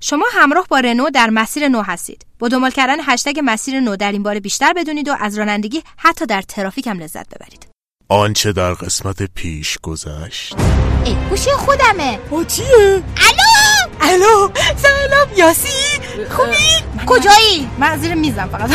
[0.00, 2.26] شما همراه با رنو در مسیر نو هستید.
[2.38, 6.26] با دنبال کردن هشتگ مسیر نو در این باره بیشتر بدونید و از رانندگی حتی
[6.26, 7.66] در ترافیک هم لذت ببرید.
[8.08, 10.54] آنچه در قسمت پیش گذشت.
[11.04, 12.18] ای گوشی خودمه.
[12.30, 12.66] با چیه؟
[13.16, 13.88] الو!
[14.00, 18.70] الو سلام یاسی؟ خوبی؟ کجایی؟ من زیر میزم فقط.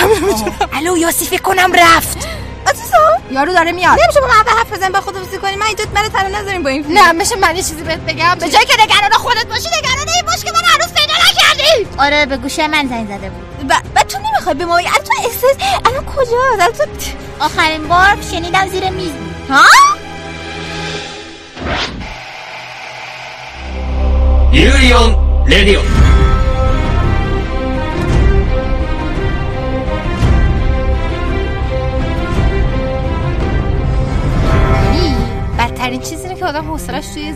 [0.73, 2.27] الو یاسی فکر کنم رفت.
[2.67, 2.97] آتیسا
[3.31, 3.99] یارو داره میاد.
[4.03, 5.55] نمیشه با من حرف بزن با خودموزی کنی.
[5.55, 8.35] من اینجا من تنها نذاریم با این نه میشه من یه چیزی بهت بگم.
[8.39, 11.87] به جای که نگران خودت باشی نگران این باش که من هنوز پیدا نکردی.
[11.97, 13.43] آره به گوشه من زنگ زده بود.
[13.69, 16.83] و, تو نمی‌خوای به ما الان تو احساس الان کجا؟ الان تو
[17.39, 19.11] آخرین بار شنیدم زیر میز.
[19.49, 19.63] ها؟
[24.53, 24.93] 유리
[35.63, 37.33] بدترین چیزی اینه که آدم حوصلش توی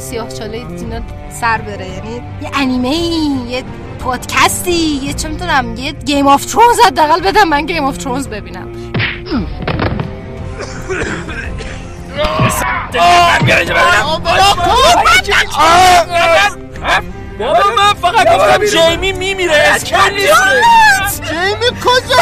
[0.00, 1.00] سیاه چاله اینا
[1.40, 3.64] سر بره یعنی یه انیمه ای یه
[3.98, 8.68] پادکستی یه چه می‌دونم یه Game of Thrones حداقل بدم من Game of Thrones ببینم
[17.38, 19.54] بابا من فقط گفتم جیمی میمیره.
[19.54, 21.22] اسکل نیست.
[21.22, 22.16] جیمی کجا؟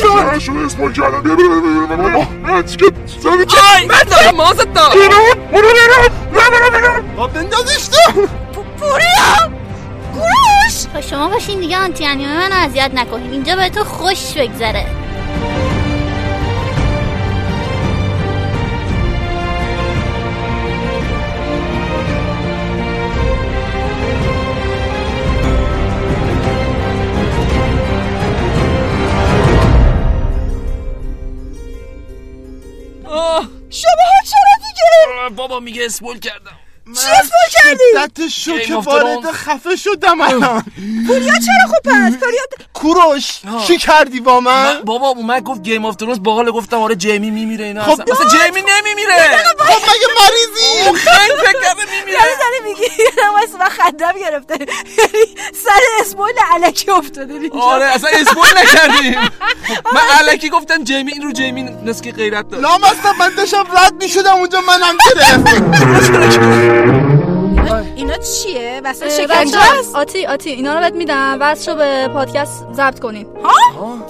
[0.00, 2.62] چراشو اسمال کردم بیا بیا بیا بیا بیا بیا.
[2.62, 2.84] چیکه
[3.22, 4.90] زمین چه آی من دارم مازت دارم.
[4.94, 5.34] برو.
[5.52, 5.68] برو
[6.72, 8.26] برو با بندازش تو.
[10.94, 13.30] خب شما باشین دیگه آنتی انیمه من اذیت نکنین.
[13.30, 14.86] اینجا به تو خوش بگذره.
[33.70, 33.90] شما
[34.30, 36.58] چرا دیگه؟ بابا میگه اسپول کردم.
[36.86, 39.30] چی اسمال کردی؟ شدت شوک وارد.
[39.30, 40.64] خفه شدم الان.
[41.06, 42.42] پوریا چرا خوب پس پوریا
[42.74, 43.40] کوروش.
[43.66, 47.30] چی کردی با من؟ من بابا اومد گفت گیم آف ترونز باحال گفتم آره جیمی
[47.30, 47.82] میمیره اینا.
[47.82, 49.12] خب اصلا اصلا جیمی نمیمیره!
[49.58, 52.18] خب مگه مریضی؟ خیلی فکر کرده میمیره.
[52.18, 52.86] یعنی زنی میگی؟
[53.34, 54.54] واسه من خندم گرفته.
[54.98, 55.26] یعنی
[55.64, 57.58] سر اسمایل علکی افتاده اینجا.
[57.60, 59.18] آره اصلا اسپول نکردیم.
[59.94, 62.62] من علکی گفتم جیمی این رو جیمی نسکی غیرت داره.
[62.62, 66.69] لام هستم من داشتم رد می‌شدم اونجا منم گرفت.
[67.96, 71.36] اینا چیه؟ واسه شکنجه است آتی آتی اینا رو بهت میدم.
[71.40, 73.24] واسه رو به پادکست ضبط کنین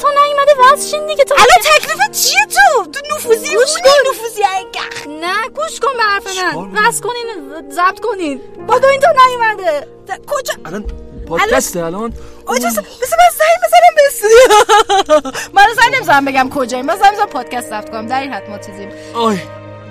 [0.00, 1.24] تو نیومده واسه دیگه.
[1.24, 4.10] تو الان تکلیف چیه تو؟ تو نفوذی گوش کن.
[4.10, 6.86] نفوذی انگخ نه گوش کن به حرف من.
[6.86, 7.26] وصل کنین
[7.70, 8.40] ضبط کنین.
[8.66, 9.86] بادو این تو نیومده.
[10.26, 10.84] کجا؟ الان
[11.28, 12.12] پادکسته الان
[12.46, 16.82] آجا بس من زنگ بزنم به استودیو من زنگ نمی‌زنم بگم کجایی.
[16.82, 18.06] من زنگ می‌زنم پادکست ضبط کنم.
[18.06, 18.92] در این حد ما چیزیم.
[19.14, 19.38] آی.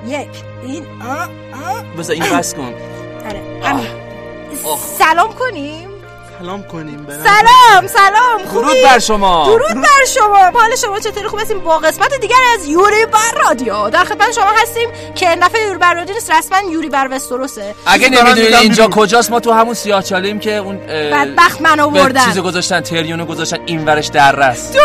[0.08, 0.30] یک
[0.64, 1.24] این آ
[1.70, 2.74] آ بذار این بس کن.
[3.26, 3.42] آره.
[5.00, 5.89] سلام کنیم.
[6.40, 9.46] سلام کنیم برم سلام سلام درود خوبی؟ بر شما.
[9.46, 10.38] درود بر شما.
[10.38, 13.90] حال شما چطوری؟ خوب هستیم؟ با قسمت دیگر از یوری بر رادیو.
[13.90, 17.76] در خدمت شما هستیم که این دفعه یوری بر رادیو نیست رسما یوری بر وستروسه.
[17.86, 18.88] اگه نمی‌دونید اینجا.
[18.88, 22.26] کجاست ما تو همون سیاه چالیم که اون بدبخت من آوردن.
[22.26, 24.78] چیزو گذاشتن تریونو گذاشتن این ورش در رست.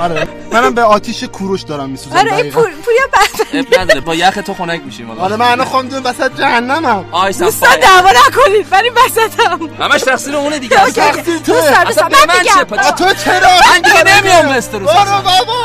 [0.00, 0.28] آره.
[0.52, 3.46] منم به آتیش کوروش دارم میسوزم آره این پور پوریا بعد.
[3.54, 5.10] اب نداره با یخ تو خنک میشیم.
[5.10, 7.04] آره من الان خواهم وسط جهنمم.
[7.12, 9.84] آی دوستان صفای دعوا نکنید ولی وسطم.
[9.84, 11.84] همش تقصیر اونه دیگه تقصیر اصلا.
[11.84, 12.64] دوستان به من چه میگم.
[12.64, 14.86] پا- تو چرا؟ من دیگه نمیام مستر برو
[15.22, 15.56] بابا.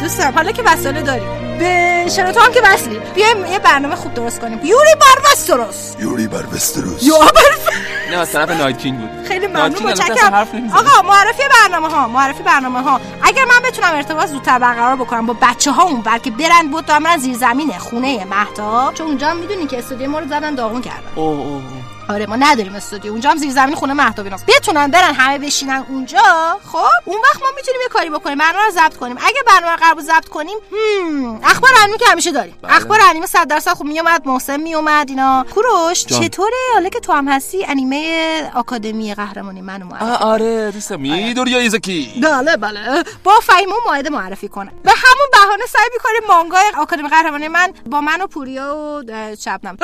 [0.00, 1.43] دوستان حالا که وسایل داریم.
[1.58, 4.58] به شنوتو هم که وصلیم بیایم یه برنامه خوب درست کنیم.
[4.64, 5.94] یوری بر وستروس.
[5.98, 7.02] یوری بر وستروس.
[7.02, 9.26] یا بر نه از طرف نایت کینگ بود.
[9.28, 10.34] خیلی ممنون متشکرم.
[10.74, 15.36] آقا معرفی برنامه ها معرفی برنامه ها اگر من بتونم ارتباط زودتر برقرار بکنم با
[15.42, 18.94] بچه ها اون بر که برن بود برن زیر زمین خونه مهتاب.
[18.94, 21.12] چون اونجا هم می‌دونی که استودیو ما رو زدن داغون کردن.
[21.14, 21.62] اوه اوه.
[22.08, 23.12] آره ما نداریم استودیو.
[23.12, 24.46] اونجا هم زیر زمین خونه مهتاب ایناست.
[24.46, 28.70] بتونن برن همه بشینن اونجا خب؟ اون وقت ما می‌تونیم یه کاری بکنیم برنامه رو
[28.70, 29.16] ضبط کنیم.
[29.20, 32.54] اگه برنامه رو قرار ضبط کنیم هم، اخبار انیمه که همیشه داریم.
[32.62, 32.76] بله.
[32.76, 35.46] اخبار انیمه 100 درصد خوب میومد محسن میومد اینا.
[35.54, 36.04] کوروش.
[36.04, 41.00] چطوره؟ حالا که تو هم هستی انیمه آکادمی قهرمانی منو معرفی آره دوستم.
[41.00, 43.04] می‌دونی یا ایزاکی بله بله.
[43.24, 44.72] با فهیمون ماهده معرفی کنه.
[44.82, 49.76] به همون بهانه سعی می‌کنیم مانگای آکادمی قهرمانی من با من و پوریا و شبنم.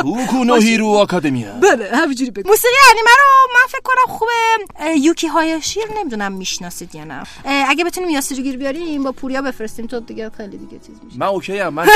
[0.44, 2.48] نو هیرو آکادمیا بله همینجوری بگو.
[2.50, 4.98] موسیقی انیمه رو من فکر کنم خوبه.
[4.98, 7.22] یوکی هایاشی رو نمی‌دونم می‌شناسید یا نه.
[7.68, 11.18] اگه بتونیم یاسی رو گیر بیاریم با پوریا بفرستیم تو دیگه خیلی دیگه چیز میشه.
[11.18, 11.88] من اوکی ام من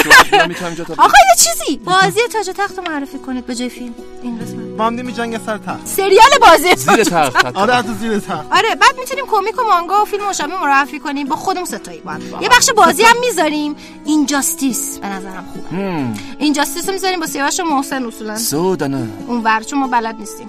[0.49, 1.77] می‌تونم اینجا تا آقا یه چیزی.
[1.77, 3.95] بازی تاج و تخت رو معرفی کنید به جای فیلم.
[4.23, 4.77] این قسمت.
[4.77, 5.87] با هم میجنگ سر تخت.
[5.87, 7.57] سریال بازی زیر تخت.
[7.57, 8.53] آره حتی زیر تخت.
[8.53, 12.19] آره بعد می‌تونیم کمیک و مانگا و فیلم مشابه معرفی کنیم با خودمون ستایی با.
[12.41, 13.77] یه بخش بازی هم می‌ذاریم.
[14.05, 16.05] اینجاستیس به نظرم خوبه.
[16.39, 18.39] اینجاستیس رو می‌ذاریم با سیاوش و محسن اصولا.
[18.39, 20.47] سودانه اون ور چون ما بلد نیستیم.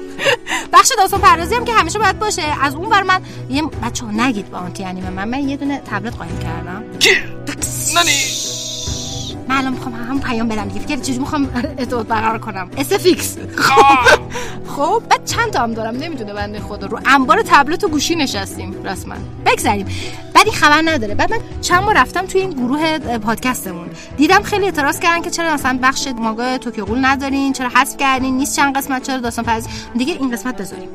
[0.72, 2.42] بخش داستان پردازی هم که همیشه باید باشه.
[2.62, 5.10] از اون ور من یه بچه ها نگید با آنتی انیمه.
[5.10, 6.84] من من یه دونه تبلت قایم کردم.
[7.94, 8.12] نانی
[9.48, 10.86] من الان می‌خوام هم پیام بدم دیگه.
[10.86, 11.48] فکر چجوری می‌خوام
[11.78, 13.36] ارتباط برقرار کنم؟ اسفیکس
[14.76, 15.02] خب.
[15.10, 16.86] بعد چند تا هم دارم؟ نمی‌دونه بنده خدا.
[16.86, 19.14] رو انبار تبلت و گوشی نشستیم رسما.
[19.46, 19.86] بگذریم
[20.34, 21.14] بعد این خبر نداره.
[21.14, 23.88] بعد من چند بار رفتم توی این گروه پادکستمون.
[24.16, 28.36] دیدم خیلی اعتراض کردن که چرا مثلا بخش ماگا توکیو گول ندارین؟ چرا حذف کردین؟
[28.36, 29.68] نیست چند قسمت؟ چرا داستان پردازی
[29.98, 30.88] دیگه این قسمت بذاریم.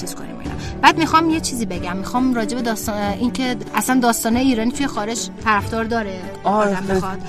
[0.00, 0.32] چیز کنیم.
[0.82, 1.96] بعد می‌خوام یه چیزی بگم.
[1.96, 6.20] می‌خوام راجع به داستان این که اصلا داستانه ایرانی توی خارج طرفدار داره.
[6.44, 6.78] آره.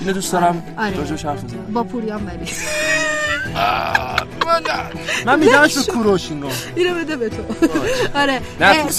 [0.00, 0.62] اینو دوست دارم.
[0.78, 0.96] آره.
[0.96, 1.66] حرف بزنم.
[1.72, 2.46] با پوریان ولی
[5.26, 6.48] من میدمش به کوروش اینو.
[6.74, 7.42] اینو بده به تو.
[8.14, 8.40] آره.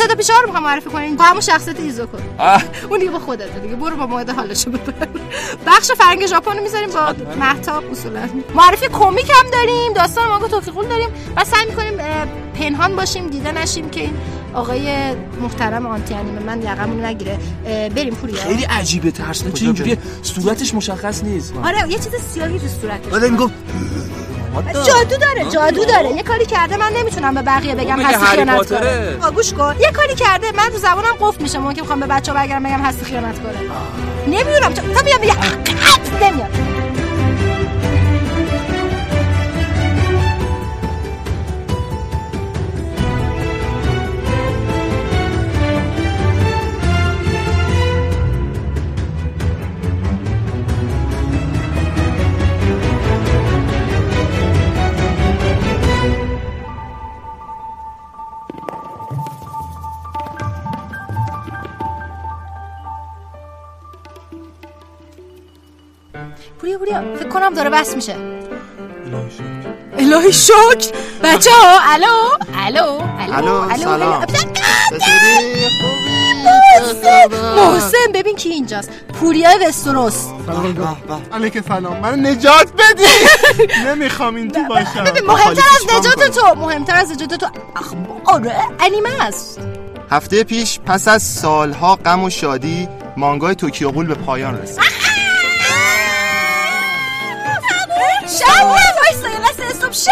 [0.09, 1.15] تا پیشه رو می‌خوام معرفی کنین.
[1.15, 2.19] با همون شخصیت ایزو کن.
[2.37, 2.63] آه.
[2.89, 3.75] اون دیگه با خودته دیگه.
[3.75, 5.07] برو با موعد حالشو ببر.
[5.67, 8.29] بخش فرنگ ژاپن رو می‌ذاریم با مهتاب اصولا.
[8.55, 11.97] معرفی کمیک هم داریم داستان ماگا توفیقون داریم و سعی می‌کنیم
[12.59, 14.13] پنهان باشیم دیده نشیم که این
[14.55, 17.39] آقای محترم آنتی انیمه من یقمون نگیره.
[17.95, 18.41] بریم پوریا.
[18.41, 21.53] خیلی عجیبه ترسناک چه اینجوریه صورتش مشخص نیست.
[21.63, 23.11] آره یه چیز سیاهی تو صورتش.
[23.11, 23.51] بعد میگم.
[24.73, 26.09] جادو داره جادو داره.
[26.15, 28.69] یه کاری کرده من نمی‌تونم به بقیه بگم هستی خیانت.
[28.69, 29.75] کنه گوش کن.
[29.79, 31.59] یه کاری کرده من رو زبانم قفل میشه.
[31.59, 33.53] ممکن بخوام به بچه‌ها برگردم بگم هستی خیانت کنه
[34.27, 35.21] نمی‌دونم تا تا میام
[36.21, 36.74] نمیاد.
[66.65, 68.15] پوریا پوریا فکر کنم داره بس میشه.
[69.97, 70.91] الهی شکر.
[71.23, 72.07] بچه ها الو؟
[72.55, 74.25] الو؟ الو؟ سلام.
[74.25, 74.45] خوبی؟
[77.55, 78.89] محسن ببین کی اینجاست.
[79.19, 80.25] پوریا وستروس
[81.33, 81.97] علیک سلام.
[81.99, 83.03] من نجات بدی.
[83.87, 85.03] نمی‌خوام این تو باشم.
[85.03, 87.47] ببین مهمتر از نجات تو مهمتر از نجات تو.
[87.75, 89.59] اخبار انیمه است.
[90.11, 94.79] هفته پیش پس از سالها غم و شادی مانگای توکیو غول به پایان رسید.
[98.47, 100.11] شب وایسا یه لحظه استوب شب.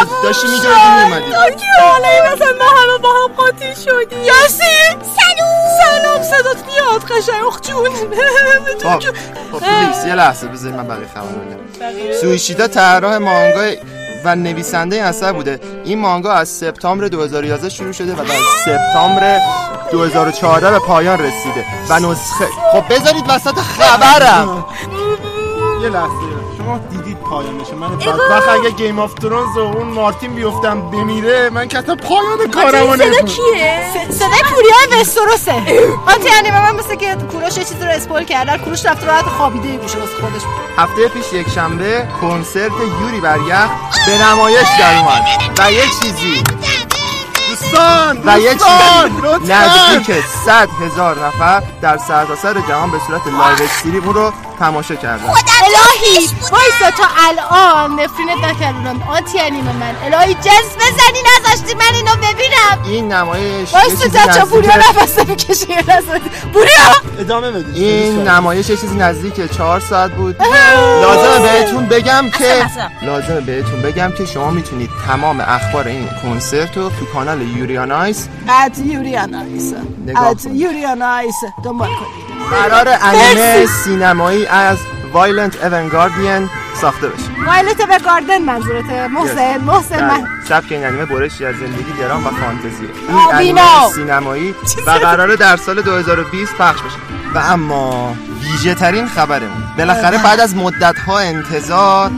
[0.00, 1.32] از داشتی میگردی میومدی
[1.80, 4.22] حالا مثلا ما همه با هم قاطی شدیم.
[4.22, 5.64] یاسین سلام.
[5.80, 7.44] سلام صدات میاد قشنگ.
[7.46, 7.90] اخ جون.
[8.82, 9.00] خب
[9.52, 13.70] خب پلیس یه لحظه بذاری من بقیه خبر بگم سویشیدا طراح مانگا
[14.24, 15.60] و نویسنده این اثر بوده.
[15.84, 18.34] این مانگا از سپتامبر 2011 شروع شده و در
[18.64, 19.40] سپتامبر
[19.94, 21.64] 2014 به پایان رسیده.
[21.88, 24.64] و نسخه خب بذارید وسط خبرم.
[25.82, 26.08] یه لحظه.
[26.58, 31.68] شما دیدید پایانش من بدبخت اگه Game of Thrones و اون مارتین بیفتم بمیره من
[31.68, 33.26] که حتی پایان کارمو نمی‌کنم.
[34.10, 35.52] صدای پوریا وستروسه.
[36.06, 38.64] آنتی انیمه من مثل که کوروش یه چیزی رو spoil کرد.
[38.64, 40.42] کوروش رفت راحت خوابیده گوشه واسه خودش.
[40.78, 43.70] هفته پیش یک شنبه کنسرت یوری بر یخ
[44.06, 45.22] به نمایش در اومد.
[45.58, 46.42] و یه چیزی
[47.54, 54.32] دوستان و چیزی نزدیک 100 هزار نفر در سرتاسر جهان به صورت live stream رو
[54.58, 59.94] تماشا کردن الهی وایسا تا الان نفرینت نکردم آنتی انیمه من.
[60.04, 62.84] الهی جنس بزنی نذاشتی من اینو ببینم.
[62.84, 65.66] این نمایش وایسا چچا پوریا نزدیک نفس نمی‌کشه
[66.52, 70.36] پوریا ادامه بدید این نمایش یه چیزی نزدیک 4 ساعت بود.
[71.02, 72.66] لازمه بهتون بگم که
[73.02, 77.99] لازمه بهتون بگم که شما می‌تونید تمام اخبار این کنسرت رو تو کانال Yuri on
[77.99, 78.28] Ice
[78.64, 79.72] at Yuri on Ice
[80.06, 80.46] نگاه at.
[80.52, 82.33] Yuri on Ice دنبال کنید.
[82.50, 84.78] قرار انیمه سینمایی از
[85.12, 87.24] Violet Evergarden ساخته بشه.
[87.46, 89.08] Violet Evergarden منظورته.
[89.08, 90.28] محسن محسن من.
[90.48, 92.88] سبک این انیمه برشی از زندگی درام و فانتزیه.
[93.08, 93.34] این.
[93.34, 93.60] انیمه
[93.94, 94.54] سینمایی
[94.86, 96.96] و قراره در سال 2020 پخش بشه.
[97.34, 99.62] و اما ویژه ترین خبرمون.
[99.78, 102.10] بالاخره بعد از مدت ها انتظار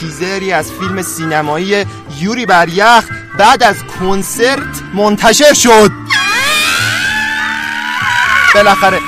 [0.00, 1.86] تیزری از فیلم سینمایی
[2.20, 3.04] یوری بر یخ
[3.38, 5.90] بعد از کنسرت منتشر شد.
[8.54, 8.98] بالاخره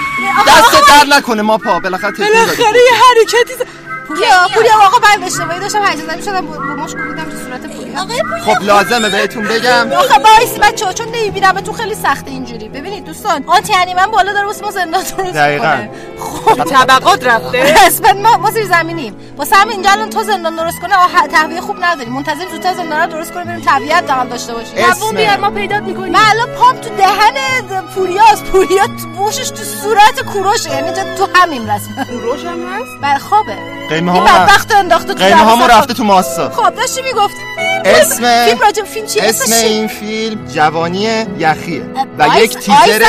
[0.47, 2.41] دست در نکنه ما پا بالاخره تکون دادیم.
[2.45, 3.65] بالاخره یه حرکتی
[4.09, 8.07] پوریا پوریا آقا من اشتباهی داشتم هیجان زده شدم مشت کوبیدم تو صورت پوریا.
[8.45, 9.93] خب لازمه بهتون بگم.
[9.93, 12.81] آخه وایس بچه‌ها چون نمی‌بینم تو خیلی سخته اینجوری.
[12.81, 15.77] ببینید دوستان آنتی انیمه بالا داره واسه ما زندان درست دقیقاً.
[16.19, 16.65] خب.
[16.65, 17.75] طبقات رفته.
[17.87, 19.17] اسمت ما ما زیر زمینیم.
[19.37, 23.01] واسه همین اینجا الان تو زندان درست کنه آه تهویه خوب نداریم منتظر زودتر زندان
[23.01, 24.75] رو درست کنه بریم تهویه حداقل داشته باشیم.
[24.79, 25.17] اسم.
[25.17, 26.13] بیار ما پیدات می‌کنیم.
[26.13, 28.45] من الان پام تو دهن پوریاست.
[28.45, 28.87] پوریا
[29.19, 30.71] بوشش تو صورت کوروشه.
[30.71, 32.07] یعنی تو همین رسم.
[32.23, 33.57] روشم هست؟ بر خوابه
[33.89, 37.41] قیمه ها بدبخت انداخته تو قیمه دهن رفته تو ماسا خب داشتی می‌گفتی.
[37.85, 38.45] اسم.
[38.45, 41.83] فیلم راجب فیلم چی؟ اسم این فیلم جوانی یخیه.
[42.19, 43.03] و یک تیزر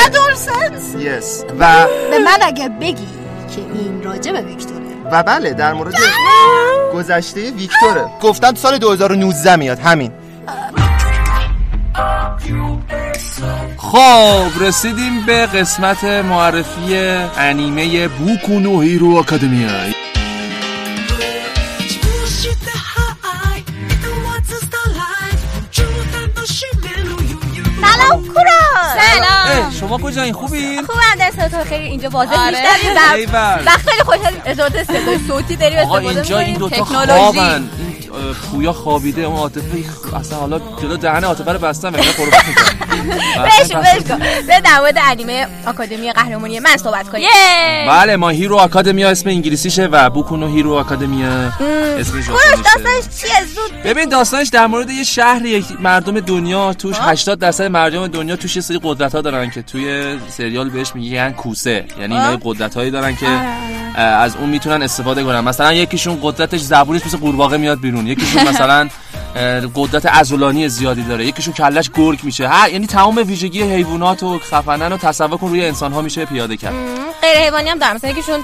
[0.98, 3.08] یس و به من اگر بگی
[3.54, 4.80] که این راجب ویکتوره.
[5.12, 5.94] و بله در مورد
[6.94, 8.04] گذشته ویکتوره.
[8.22, 9.78] گفتن تو سال 2019 میاد.
[9.78, 10.12] همین.
[13.76, 16.96] خب رسیدیم به قسمت معرفی
[17.38, 19.68] انیمه بوکو نو هیرو آکادمیا
[29.88, 32.58] شما کجایین خوبین؟ خوبم دست تو خیلی اینجا واضح آره.
[32.82, 36.56] ایول وقت خیلی خوشحالیم اضافه صدای صوتی داریم آقا اینجا این.
[36.58, 36.84] دوتا.
[36.84, 37.93] خوابن این
[38.50, 39.84] پویا خوابیده اون عاطفه
[40.16, 43.04] اصلا حالا جلو دهن عاطفه رو بستم و قربت می‌کنم
[43.44, 44.18] بش بش کن.
[44.18, 47.28] به در مورد انیمه آکادمی قهرمانی من صحبت کنیم.
[47.88, 53.44] بله ما هیرو آکادمیا اسم انگلیسیشه و بوکونو هیرو آکادمیا اسم کوروش ژاپنیشه داستانش چیه
[53.54, 58.36] زود؟ ببین داستانش در مورد یه شهر یک مردم دنیا توش 80 درصد مردم دنیا
[58.36, 61.84] توش یه سری قدرت ها دارن که توی سریال بهش میگن کوسه.
[62.00, 63.26] یعنی اینا قدرت هایی دارن که
[63.96, 65.40] اه، از اون می‌تونن استفاده کنن.
[65.40, 67.93] مثلا یکیشون قدرتش زبونش مثل قورباغه میاد بیرون.
[68.02, 68.88] یکیشون مثلا
[69.74, 71.26] قدرت عضلانی زیادی داره.
[71.26, 72.48] یکیشون کلش گرگ میشه.
[72.48, 76.56] ها یعنی تمام ویژگی حیوانات و خفنن رو تصور کن روی انسان ها میشه پیاده
[76.56, 76.74] کرد.
[77.22, 78.40] غیر حیوانی هم دارم مثلا یکیشون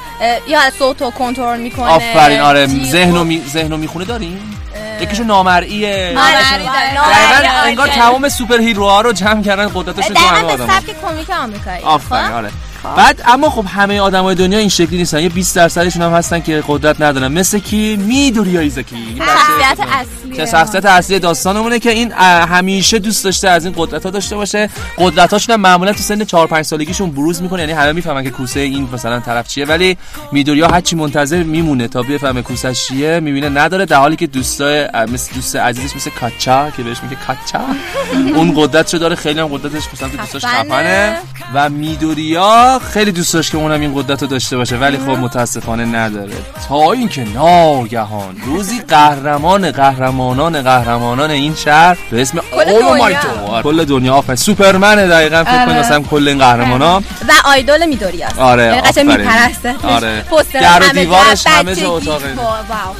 [0.49, 2.67] یا از صوت رو کنترل می‌کنه آفرین آره.
[2.67, 3.43] و- ذهن می...
[3.53, 4.57] ذهن می‌خونه داریم؟
[5.01, 7.89] یکیشون نامرئیه آره، دقیقاً آره، انگار.
[7.89, 11.83] تمام سوپر هیروها رو جمع کردن دقیقا به آدم سبک کمیک آمریکایی.
[11.83, 12.51] آفرین خب؟ آره.
[12.97, 15.21] بعد اما خب همه آدمای دنیا این شکلی نیستن.
[15.23, 17.33] یه 20 درصدشون هم هستن که قدرت ندارن.
[17.33, 19.89] مثل کی؟ میدوری ایزاکی؟ شخصیت.
[19.89, 20.37] اصلیه.
[20.37, 24.71] که شخصیت اصلی داستانمونه که این همیشه دوست داشته از این قدرت ها داشته باشه.
[24.99, 27.61] قدرت هاشون هم معمولا تو سن 4 5 سالگیشون بروز می‌کنه.
[27.61, 29.65] یعنی همه می‌فهمن که کوسه این مثلا طرف چیه.
[29.65, 29.97] ولی
[30.33, 31.89] میدوریا هرچی منتظر میمونه.
[31.89, 33.87] تا بفهمه کوسش چیه می‌بینه نداره.
[33.87, 37.65] در حالی که دوستای مثل دوست عزیزش مثل کاچا که بهش میگه کاچا
[38.39, 39.17] اون قدرتشو داره.
[39.17, 40.45] خیلی هم قدرتش مثلا دوستاش.
[40.45, 41.19] خفنه.
[41.55, 45.85] و میدوریا خیلی دوست داشت که اونم این قدرت رو داشته باشه ولی خب متاسفانه
[45.85, 46.33] نداره
[46.69, 53.29] تا اینکه ناگهان روزی قهرمان قهرمانان قهرمانان این شهر به اسم اولومایتو
[53.63, 58.63] کل دنیا آفرین سوپرمنه دقیقا فکر کنید مثلا کل این قهرمانا و آیدول میدوریاست آره،
[58.63, 59.27] یعنی قشنگ آفرین.
[59.27, 60.25] میپرسته آره.
[60.53, 61.93] در دیوارش همه جا.
[61.93, 62.35] اتاقه.
[62.37, 62.43] خب،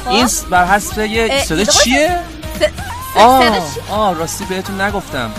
[0.05, 0.11] خب.
[0.11, 1.07] این بر حسب
[1.43, 2.19] صدا چیه؟
[3.15, 3.43] آه؟
[3.89, 5.31] آه راستی بهتون نگفتم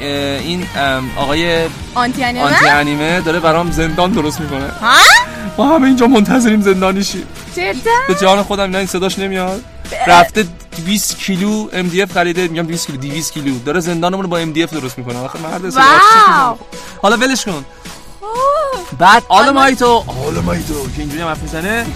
[0.00, 4.68] این ام، آقای آنتی انیمه؟ آنتی انیمه داره برام زندان درست می‌کنه.
[4.80, 4.96] ها؟
[5.58, 7.26] ما همه اینجا منتظریم زندانی شیم
[7.56, 9.64] جدا؟ به جان خودم اینا این صداش نمیاد.
[10.06, 10.46] رفته
[10.86, 12.48] 200 کیلو MDF خریده.
[12.48, 13.58] میگم 200 کیلو 200 کیلو.
[13.58, 15.18] داره زندانمون رو با MDF درست می‌کنه.
[15.18, 15.74] آخه مرد.
[17.02, 17.64] حالا ولش کن.
[18.98, 20.04] بعد آلمایتو.
[20.26, 20.74] آلمایتو.
[20.96, 21.86] که اینجوری هم حرف می‌زنه.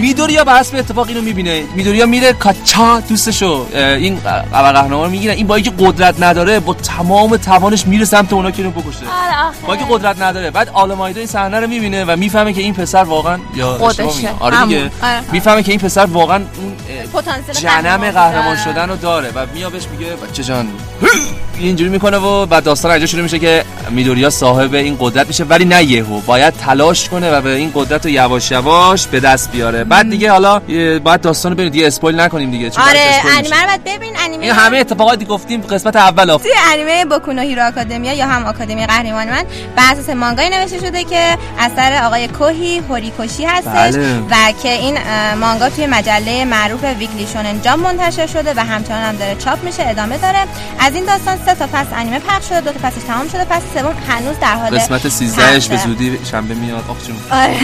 [0.00, 4.20] میدوریا به حسب اتفاق اینو می‌بینه؟ میدوریا میره کاچا دوستشو این
[4.52, 5.34] ابر قهرمان رو می‌گیره.
[5.34, 8.98] این با اینکه قدرت نداره با تمام توانش میره سمت اونا که اینو بکشه.
[8.98, 9.56] آره،.
[9.66, 10.50] با اینکه قدرت نداره.
[10.50, 13.68] بعد آلمایدو این صحنه رو می‌بینه و می‌فهمه که این پسر واقعا یا.
[14.40, 14.64] آره.
[14.64, 14.90] دیگه.
[15.02, 15.20] آره.
[15.32, 16.76] می‌فهمه که این پسر واقعا اون
[17.12, 18.56] پتانسیل جنم قهرمان.
[18.56, 20.68] شدن رو داره و میاد بهش میگه بچه جان؟
[21.58, 25.64] اینجوری می‌کنه و بعد داستان اینجا شروع میشه که میدوریا صاحب این قدرت میشه ولی
[25.64, 26.20] نه یهو.
[26.20, 29.84] باید تلاش کنه و به این قدرت رو یواش یواش به دست بیاره.
[29.84, 30.58] بعد دیگه حالا
[30.98, 33.00] باید داستان رو ببینید دیگه spoil نکنیم دیگه چون آره.
[33.38, 34.12] انیمه رو باید ببین.
[34.18, 38.26] انیمه این همه اتفاقاتی گفتیم قسمت اول آف توی انیمه Boku no Hero Academia یا
[38.26, 39.44] همون آکادمی قهرمان من
[39.76, 44.18] بر اساس مانگایی نوشته شده که اثر آقای کوهی هوریکوشی هستش بله.
[44.30, 44.98] و که این
[45.40, 49.86] مانگا توی مجله معروف Weekly Shonen Jump منتشر شده و همچنان هم داره چاپ میشه
[49.86, 50.38] ادامه داره.
[50.84, 53.64] از این داستان سه تا فصل انیمه پخش شده دو تا فصلش تمام شده فصل
[53.74, 55.76] سوم هنوز در حال قسمت 13 به پخشه.
[55.76, 56.84] زودی شنبه میاد.
[56.88, 57.16] آخ جون.
[57.30, 57.56] آره.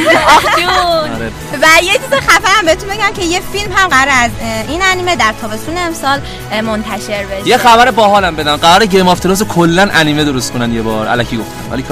[1.15, 1.33] آره.
[1.63, 4.31] و یه چیز خفن هم بهتون بگم که یه فیلم هم قرار از
[4.69, 6.21] این انیمه در تابستون امسال
[6.63, 7.49] منتشر بشه.
[7.49, 8.57] یه خبر باحالم بدم.
[8.57, 11.09] قرار گیم آف ترونز کلا انیمه درست کنن یه بار.
[11.09, 11.71] الکی گفتم.
[11.71, 11.83] ولی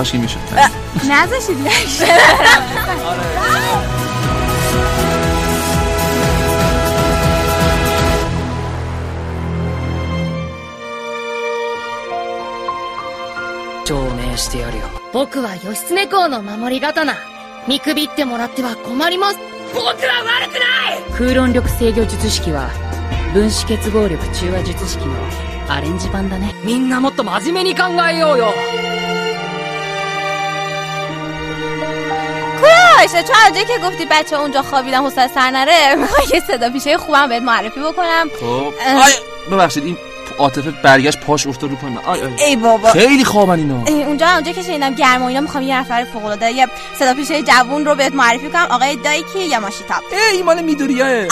[13.88, 14.84] 証明してやるよ。
[15.14, 17.14] 僕は義経公の守り刀。
[17.66, 19.38] 見くびってもらっては困ります。
[19.72, 21.02] 僕は悪くない！
[21.16, 22.68] 空論力制御術式は
[23.32, 25.14] 分子結合力中和術式の
[25.70, 26.54] アレンジ版だね。
[26.64, 28.52] みんなもっと真面目に考えようよ。
[32.98, 35.96] باشه چون از که گفتی بچه اونجا خوابیدم حسن سر نره
[36.34, 38.74] یه صدا پیشه خوبم بهت معرفی بکنم خب
[39.50, 39.96] ببخشید این
[40.38, 42.42] عاطفه برگشت پاش افتاد رو پای من آی آی.
[42.44, 42.90] ای بابا.
[42.92, 43.84] خیلی خوابن اینا.
[43.86, 46.66] ای، اونجا اونجا که شنیدم گرم و اینا می‌خوام یه نفر فوق العاده یه
[46.98, 48.66] صدا پیشه جوون رو بهت معرفی کنم.
[48.70, 51.24] آقای دایکی یاماشیتا ای این مال میدوریاه آره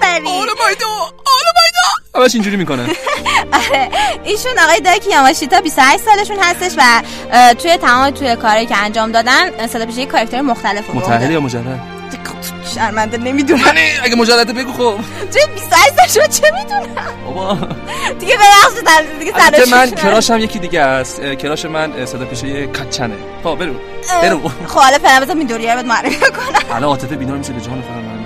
[0.00, 0.26] آفرین.
[0.26, 2.82] آره بایدو آره بایدو همش اینجوری می‌کنه.
[3.52, 3.88] آره.
[4.24, 7.02] ایشون آقای دایکی یاماشیتا 28 سالشون هستش و
[7.54, 11.95] توی تمام توی کاری که انجام دادن صدا پیشه کاراکتر مختلف رو متأهل یا مجرد؟
[12.74, 13.64] شرمنده نمی‌دونم.
[13.64, 14.94] من اگه مجرده بگو خب.
[15.30, 17.58] چه 28 سالشون چه می‌دونم؟ بابا.
[18.20, 21.22] دیگه ببخشید دیگه سرش من کراش هم یکی دیگه است.
[21.22, 23.14] کراش من صدا پیشه کچنه.
[23.44, 23.74] خب برو.
[24.22, 24.48] برو.
[24.66, 27.82] خب حالا فعلا بذار میدوری رو بهت معرفی کنم الان عاطفه بیدار میشه به جان
[27.82, 28.16] خودم.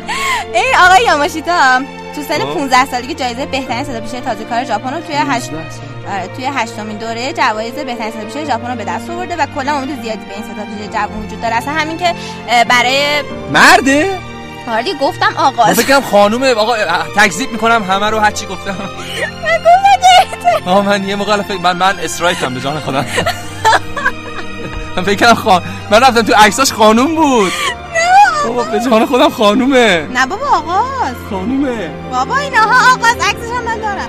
[0.55, 1.81] این آقای یاماشیتا
[2.15, 2.55] تو سن خب.
[2.55, 5.51] 15 سالگی جایزه بهترین صدا پیشه تازه کار ژاپن رو توی هشت
[6.13, 9.77] آره، توی هشتمین دوره جوایز بهترین صدا پیشه ژاپن رو به دست آورده و کلا
[9.77, 11.55] امید زیادی به این صدا پیشه جوان وجود داره.
[11.55, 12.15] اصلا همین که
[12.69, 14.19] برای مرده؟
[14.67, 16.55] دیگه گفتم من آغاز فکر کنم خانومه.
[16.55, 16.77] آقا
[17.17, 18.77] تکذیب می‌کنم همه رو هرچی گفتم.
[20.67, 23.07] آه من یه موقع الان فکر من من اسرایتم به جان خودم.
[24.97, 27.53] من فکر کردم خان من رفتم تو عکساش خانوم بود.
[28.47, 30.07] بابا به جان خودم خانومه.
[30.15, 31.91] نه بابا آغاز خانومه.
[32.13, 34.09] بابا اینها آغاز عکسش هم من دارم.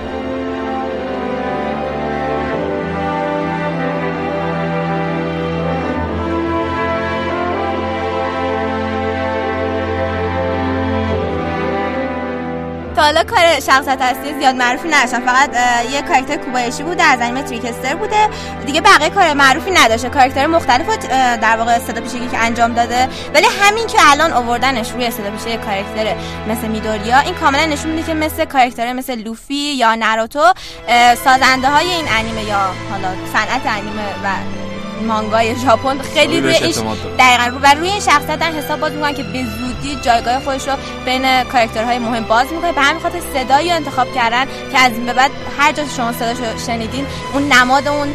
[13.02, 15.26] تا حالا کار شخصیت اصلی زیاد معروفی نداشتم.
[15.26, 15.50] فقط
[15.92, 18.30] یه کاراکتر کوبایشی بوده از انیمه تریکستر بوده.
[18.66, 20.10] دیگه بقیه کار معروفی نداشته.
[20.10, 20.98] کاراکتر مختلف
[21.42, 23.08] در واقع صدا پیشگی که انجام داده.
[23.34, 26.16] ولی همین که الان آوردنش روی صدا پیشه کاراکتر
[26.48, 30.54] مثل میدوریا این کاملا نشون میده که مثل کاراکتر مثل لوفی یا ناروتو
[31.24, 32.60] سازنده های این انیمه یا
[32.92, 34.28] حالا صنعت انیمه و
[35.08, 36.76] مانگای ژاپن خیلی روی این.
[37.20, 37.46] دقیقا.
[37.46, 39.46] رو و روی این شخصیت حساب باز می‌کنن که به
[39.82, 40.74] زودی جایگاه خودش رو
[41.06, 42.72] بین کاراکترهای مهم باز می‌کنه.
[42.72, 46.12] به همین خاطر صدایی رو انتخاب کردن که از این به بعد هر جا شما
[46.12, 48.08] صداشو شنیدین اون نماد اون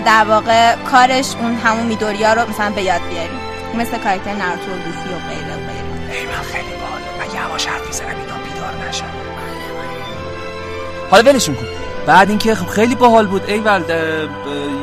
[0.00, 3.40] در واقع کارش اون همون میدوریا رو مثلا به یاد بیاریم
[3.74, 5.58] مثل کاراکتر ناروتو و لوفی و غیره و
[6.08, 6.42] غیره.
[6.42, 6.76] خیلی
[7.18, 9.04] من یواش حرف می‌زنم اینا بیدار نشن
[11.10, 11.66] حالا ولشون کن.
[12.06, 13.50] بعد اینکه خب خیلی باحال بود.
[13.50, 13.82] ایول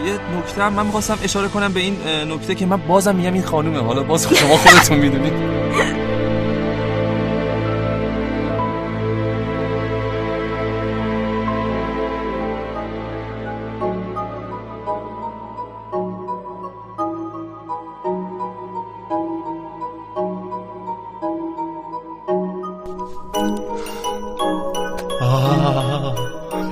[0.06, 3.43] یه نکته هم من می‌خواستم اشاره کنم به این نکته که من بازم میگم این
[3.43, 3.84] خانومه.
[3.84, 5.34] حالا باز شما خودتون می‌دونید.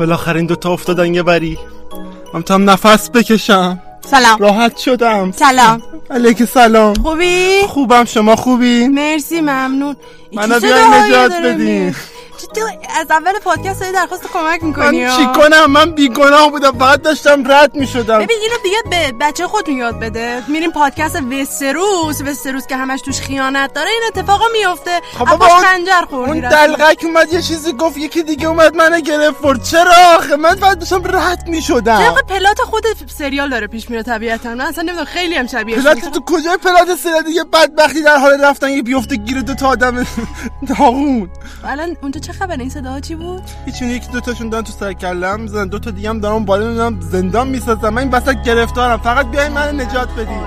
[0.01, 1.57] بالاخره این دوتا افتادن یه بری.
[2.33, 3.79] من تا هم نفس بکشم.
[4.11, 4.39] سلام.
[4.39, 5.31] راحت شدم.
[5.31, 5.81] سلام.
[6.09, 6.93] علیک سلام.
[6.93, 8.05] خوبی؟ خوبم.
[8.05, 9.95] شما خوبی؟ مرسی ممنون.
[10.33, 11.95] منو بیاین نجات بدین.
[12.47, 12.61] تو
[12.99, 17.51] از اول پادکست داری درخواست کمک من می‌کنی چی کنم؟ من بیگناه بودم فقط داشتم
[17.51, 18.19] رد می‌شدم.
[18.19, 20.43] ببین اینو دیگه به بچه خودتون یاد بده.
[20.47, 25.63] میریم پادکست وستروس وستروس که همش توش خیانت داره این اتفاقا میفته خب بابا اون-
[25.65, 26.49] خنجر خوردی اون.
[26.49, 31.17] دلغک اومد یه چیزی گفت یکی دیگه اومد منو گرفت چرا آخه؟ من فقط داشتم
[31.17, 31.97] رد می‌شدم.
[32.03, 32.83] طبق پلات خود
[33.17, 36.95] سریال داره پیش میره طبیعتا؟ من اصلا نمی‌دونم خیلی هم شبیه پلات تو کجای پلات
[36.99, 40.05] سریال؟ دیگه بدبختی در حال رفتن یه بیفته گیر دو تا آدم
[40.69, 41.29] داغون.
[41.63, 45.39] الان اونجا چه خبر؟ این صداها چی بود؟ هیچ یکی دوتاشون دارن تو سر کلم
[45.39, 45.67] می‌زنن.
[45.67, 47.89] دو تا دیگه هم دارن بالا می‌دونم زندان می‌سازن.
[47.89, 48.97] من این وسط گرفتارم.
[48.97, 50.41] فقط بیاین منو نجات بدین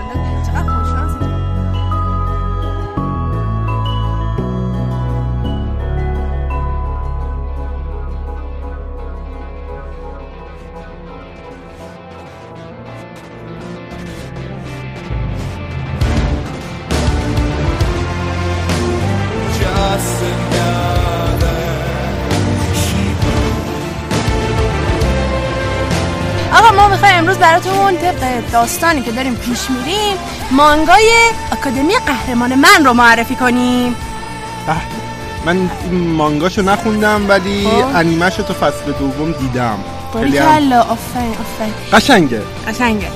[26.77, 30.17] ما می‌خوایم امروز براتون طبق داستانی که داریم پیش میریم
[30.51, 31.13] مانگای
[31.53, 33.97] آکادمی قهرمان من رو معرفی کنیم.
[35.47, 37.97] من این مانگاشو نخوندم ولی خب.
[37.97, 39.79] انیمهشو تو فصل دوم دیدم.
[40.13, 41.35] خیلی هم آفرین
[41.93, 42.43] قشنگه.
[42.69, 43.09] قشنگه.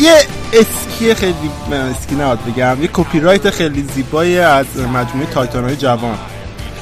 [0.00, 0.14] یه
[0.52, 6.18] اسکی خیلی اسکی نهاد بگم یه کپی رایت خیلی زیبایی از مجموعه تایتان های جوان.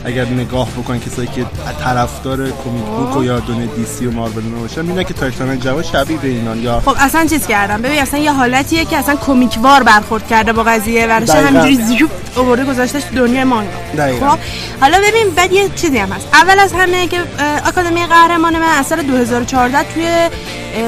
[0.05, 1.47] اگر نگاه بکن کسایی که
[1.85, 5.83] طرفدار کمیک بوک و یا دونه دی سی و مارول باشن می‌بینن که تایتان جوان
[5.83, 6.59] شبیه به اینان.
[6.59, 7.83] یا خب اصلا چیز کردم.
[7.83, 11.31] ببین اصلا یه حالتیه که اصلا کمیکوار برخورد کرده با قضیه ورش.
[11.31, 13.71] همینجوری زیوب آورده گذاشتش تو دنیای مانگا.
[13.97, 14.39] خب
[14.81, 16.29] حالا ببین بعد یه چیزی هم هست.
[16.33, 17.21] اول از همه که
[17.67, 20.29] آکادمی قهرمان من سال 2014 توی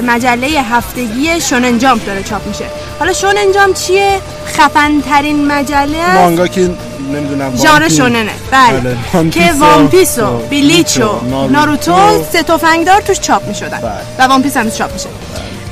[0.01, 2.65] مجله هفتگی شونن جامپ داره چاپ میشه.
[2.99, 4.19] حالا شونن جام چیه؟
[4.57, 6.69] خفن ترین مجله مانگا که
[7.13, 8.31] نمی‌دونم ژانر شوننه.
[8.51, 8.97] بله.
[9.13, 12.23] وان که One Piece و Bleach و Naruto.
[12.31, 13.91] سه تفنگدار توش چاپ می شدن بله.
[14.19, 15.09] و One Piece هم چاپ میشه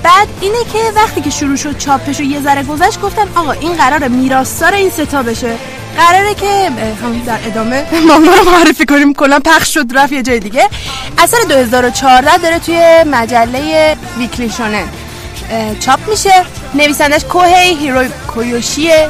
[0.03, 3.73] بعد اینه که وقتی که شروع شد چاپش و یه ذره گذشت گفتن آقا این
[3.73, 5.55] قرار میراثدار این سه تا بشه.
[5.97, 6.69] قراره که
[7.03, 10.69] همون در ادامه مانگا رو معرفی کنیم کلا پخش شد رفت یه جای دیگه.
[11.27, 14.87] سال 2014 داره توی مجله Weekly Shonen.
[15.79, 16.33] چاپ میشه.
[16.75, 19.09] نویسندش کوهی هوریکوشیه.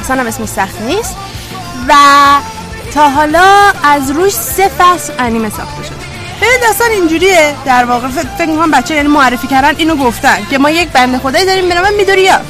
[0.00, 1.16] اصلا هم اسمش سخت نیست.
[1.88, 1.94] و
[2.94, 5.96] تا حالا از روش سه فصل انیمه ساخته شده.
[6.36, 7.54] ببین داستان اینجوریه.
[7.66, 11.46] در واقع فکر می‌کنم بچه یعنی معرفی کردن اینو گفتن که ما یک بنده خدایی
[11.46, 12.40] داریم به نام میدوریا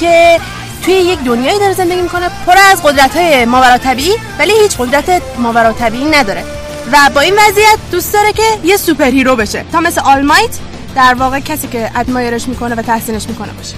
[0.00, 0.40] که
[0.84, 5.22] توی یک دنیایی داره زندگی می‌کنه پر از قدرت های ماورا طبیعی ولی هیچ قدرت
[5.38, 6.44] ماورا طبیعی نداره.
[6.92, 9.64] و با این وضعیت دوست داره که یه superhero بشه.
[9.72, 10.50] تا مثل All Might
[10.94, 13.74] در واقع کسی که ادمایرش می‌کنه و تحسینش می‌کنه باشه.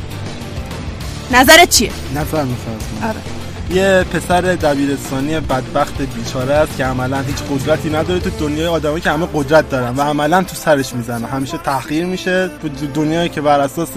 [1.30, 3.20] نظرت چیه؟ نظر می‌خواد آره.
[3.70, 9.10] یه پسر دبیرستانی بدبخت بیچاره است که عملا هیچ قدرتی نداره تو دنیای آدمایی که
[9.10, 11.26] همه قدرت دارن و عملا تو سرش می‌زنه.
[11.26, 13.88] همیشه تحقیر میشه تو دنیایی که بر اساس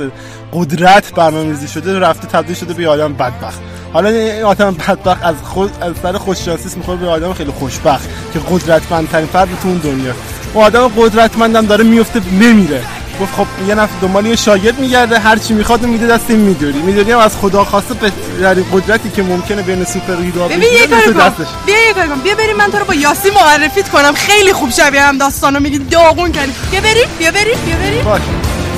[0.54, 3.60] قدرت برنامه‌ریزی شده رفته تبدیل شده به یه آدم بدبخت.
[3.94, 8.40] حالا این آدم بدبخت از خود از سر خوششانسی می‌خوره به آدم خیلی خوشبخت که
[8.40, 10.14] قدرتمندترین فرد تو اون دنیا.
[10.54, 12.82] و آدم قدرتمندم داره میفته نمیره.
[13.22, 16.82] گفت خب یه نفر دنبال یه شاگرد میگرده هر چی می‌خواد میده دست این میدوری.
[16.82, 21.46] میدوری هم از خدا خواسته بهترین قدرتی که ممکنه بین superhero ببین یه کاری کن.
[21.66, 22.20] بیا یه کاری کن.
[22.20, 24.14] بیا بریم من تو رو با یاسی معرفیت کنم.
[24.14, 25.78] خیلی خوب شبیه هم داستانو میگی.
[25.78, 26.52] داغون کردی.
[26.72, 28.04] بیا بریم بیا بریم بیا بریم.
[28.04, 28.22] باش.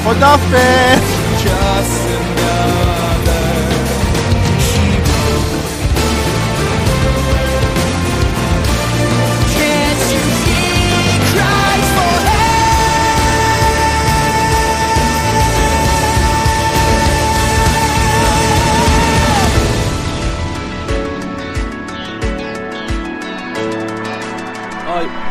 [0.05, 1.18] خدافظ.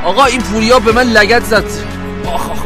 [0.08, 1.64] آقا این پوریا به من لگت زد.
[2.26, 2.58] آخ، آخ.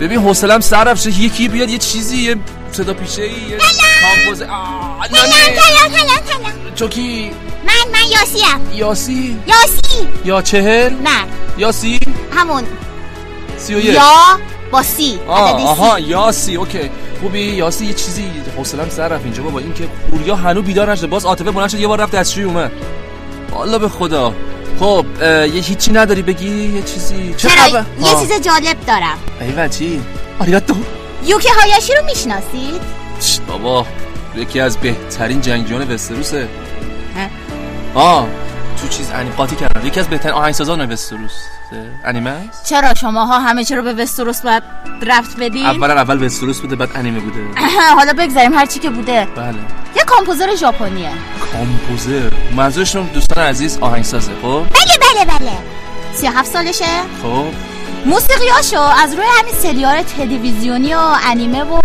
[0.00, 1.06] ببین حوصلم سر رفت.
[1.06, 2.36] یکی بیاد یه چیزی یه
[2.72, 3.58] صدا پیشه ای یه
[4.02, 4.42] کامپوز
[6.74, 7.30] چوکی
[7.66, 10.08] من من یاسیم یاسی؟ یاسی.
[10.24, 11.24] یا چهل؟ نه.
[11.58, 12.00] یاسی؟
[12.36, 12.62] همون.
[13.58, 14.12] سی و یا
[14.70, 15.18] با سی.
[15.28, 15.66] آه.
[15.66, 16.56] آها یاسی.
[16.56, 16.90] اوکی.
[17.20, 18.30] خوبی یاسی یه چیزی.
[18.56, 19.42] حوصلم سر رفت اینجا.
[19.42, 21.06] بابا این که پوریا هنو بیدار نشده.
[21.06, 22.72] باز عاطفه بلند شد یه بار رفت دستشویی اومد.
[23.50, 24.34] والا به خدا.
[24.80, 29.18] خب یه هیچی نداری بگی؟ یه چیزی؟ چه چرا؟ خبر؟ یه چیز جالب دارم.
[29.40, 30.02] ایول چی
[30.38, 30.74] آریاتو
[31.24, 32.82] یوکی هایاشی رو می‌شناسید؟
[33.48, 33.86] بابا
[34.36, 36.48] یکی از بهترین جنگجویان وستروسه.
[37.94, 38.28] آه
[38.80, 41.32] تو چیز انیم قاطی کردم یکی از بهترین آهنگسازان وستروس.
[42.04, 44.62] انیمه است؟ چرا؟ شماها همه چی رو به وستروس باید
[45.02, 47.40] رفت بدین اولا اول وستروس بوده بعد انیمه بوده.
[47.98, 49.28] حالا بگذاریم هر چی که بوده.
[49.36, 49.54] بله.
[49.96, 51.10] یه کامپوزر ژاپنیه.
[51.52, 55.52] کامپوزر؟ منظورشون دوستان عزیز آهنگسازه خب؟ بله بله بله.
[56.14, 56.84] 37 سالشه.
[57.22, 57.44] خب.
[58.06, 61.00] موسیقیاشو از روی همین سریال تلویزیونی و
[61.30, 61.80] انیمه و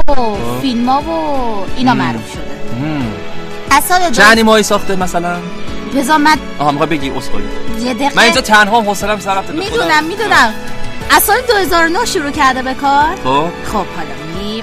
[0.61, 2.81] فیلم ها و اینا معروف شده.
[2.81, 3.01] مم.
[3.71, 5.37] از سال دو چه انیمایی ساخته مثلا؟
[5.95, 9.53] بذار من آها می‌خوای بگی اسکوئی یه من اینجا دقیقه تنها حوصلم سر رفته.
[9.53, 10.53] می‌دونم می‌دونم.
[11.11, 13.15] از سال 2009 شروع کرده به کار.
[13.23, 13.47] خب.
[13.71, 14.21] خب حالا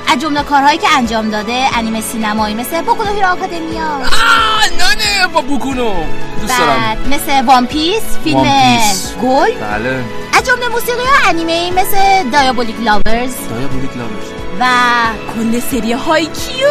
[0.09, 3.85] از جمله کارهایی که انجام داده انیمه سینمایی مثل Boku Hero Academia.
[3.85, 5.93] آه نه نه با Boku no.
[6.41, 6.97] دوست دارم.
[7.11, 8.43] مثل One Piece Film
[9.23, 9.53] Gold.
[9.53, 10.05] بله.
[10.33, 14.29] از جمله موسیقی ها انیمه مثل Diabolik Lovers Diabolik Lovers
[14.61, 14.65] و
[15.35, 16.69] کل سری Haikyuu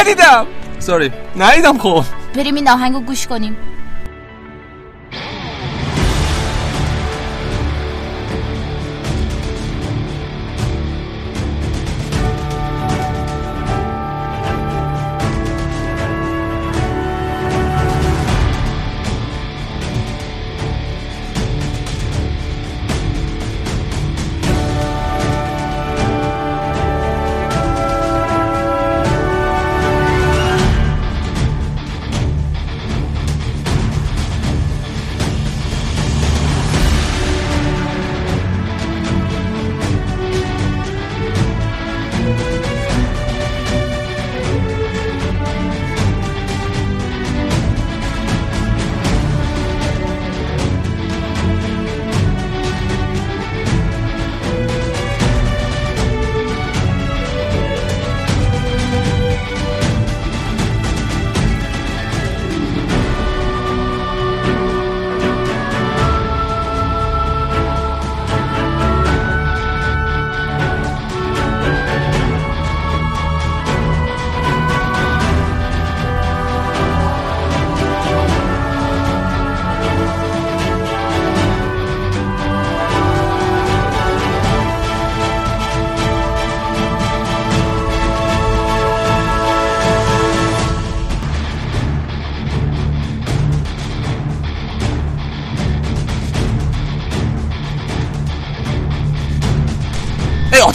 [0.00, 0.46] ندیدم.
[0.78, 2.04] sorry ندیدم خب.
[2.34, 3.56] بریم این آهنگو گوش کنیم.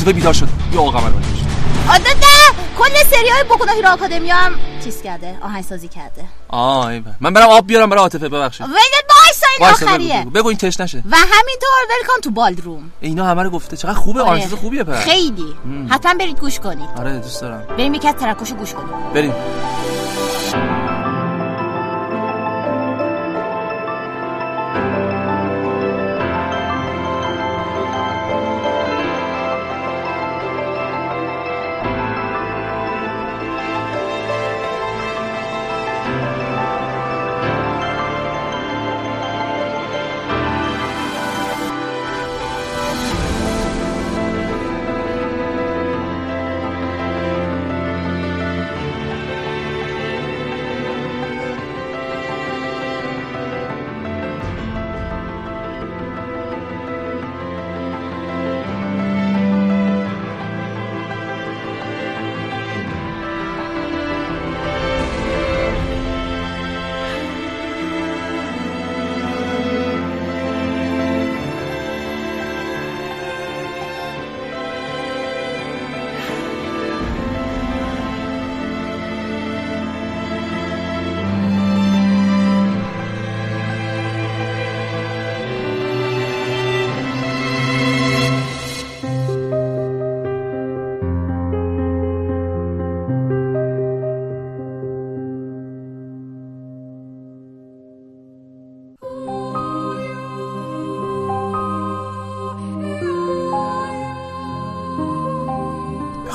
[0.08, 0.48] عاطفه بیدار شد.
[0.74, 1.26] یا آقا بندش
[1.90, 4.52] آده نه کل سریال بوکو نو هیرو آکادمیا هم
[4.84, 6.26] چیز کرده آهنگسازی کرده.
[6.48, 6.92] آه.
[7.20, 8.68] من برم آب بیارم برای عاطفه ببخشید.
[8.68, 10.22] ویلت وایسا این آخریه.
[10.22, 10.30] بگو.
[10.30, 10.98] بگو این تش نشه.
[10.98, 13.78] و همینطور ولکام تو بالدروم اینا همه رو گفته.
[13.78, 14.30] چقدر خوبه آره.
[14.30, 15.56] آهنگساز خوبیه پر خیلی.
[15.90, 16.90] حتما برید گوش کنید.
[16.98, 17.64] آره دوست دارم.
[17.78, 18.90] بریم یکی از ترکاشو گوش کنیم.
[19.14, 19.34] بریم.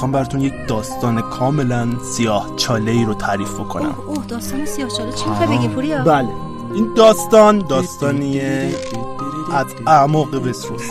[0.03, 3.95] می‌خوام براتون یک داستان کاملا سیاه چاله ای رو تعریف بکنم.
[4.07, 5.13] اوه داستان سیاه چاله.
[5.13, 6.29] چی می‌خوای بگی پوریا؟ بله.
[6.75, 8.75] این داستان داستانیه
[9.53, 10.83] از اعماق وستروس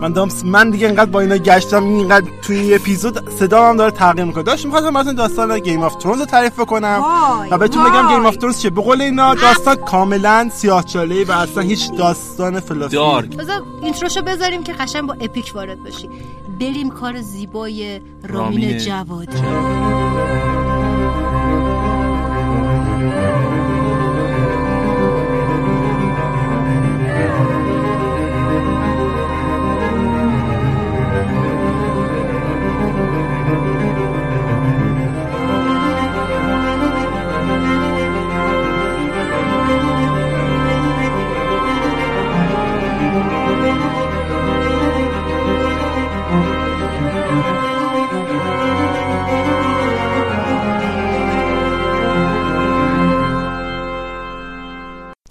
[0.00, 3.90] من دارم من دیگه اینقدر با اینا گشتم اینقدر توی این اپیزود صدا هم داره
[3.90, 4.42] تغییر می‌کنه.
[4.42, 7.04] داشت می‌خواستم براتون داستان Game of Thrones رو تعریف کنم
[7.38, 8.08] وای، و بهتون بگم.
[8.08, 12.60] Game of Thrones چیه به قول اینا داستان کاملا سیاه چاله و اصلا هیچ داستان
[12.60, 13.36] فلسفی dark.
[13.36, 16.10] بذار intro شو بذاریم که قشنگ با epic وارد بشی.
[16.62, 20.01] بریم کار زیبای رامین, رامین جوادی.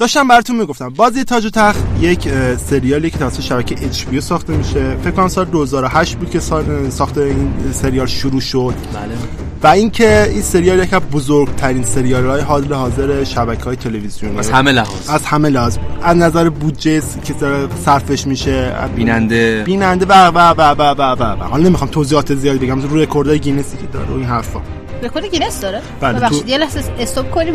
[0.02, 0.90] داشتم براتون می‌گفتم.
[0.90, 2.30] بازی تاج و تخت یک
[2.70, 4.98] سریالی که توسط شبکه HBO ساخته میشه.
[5.04, 8.74] فکر کنم سال 2008 بود که سال ساخت این سریال شروع شد.
[8.94, 9.14] بله.
[9.64, 14.40] و اینکه این سریال یکی از بزرگترین سریال های حاضر حاضر شبکه های تلویزیونی.
[14.40, 15.10] از همه لحاظ.
[15.10, 15.78] از همه لحاظ.
[16.04, 17.34] از نظر بودجه که
[17.86, 18.52] صرفش میشه.
[18.52, 19.64] از بیننده.
[19.66, 20.06] بیننده.
[20.06, 21.44] و و و و و و و.
[21.44, 22.82] حالا نمی‌خوام توضیحات زیادی بگم.
[22.82, 24.62] رو رکوردای گینسی که داره و این حرفا.
[25.04, 27.54] رکورد گینس داره؟ بله، ببخشید تو- یه لحظه stop کنیم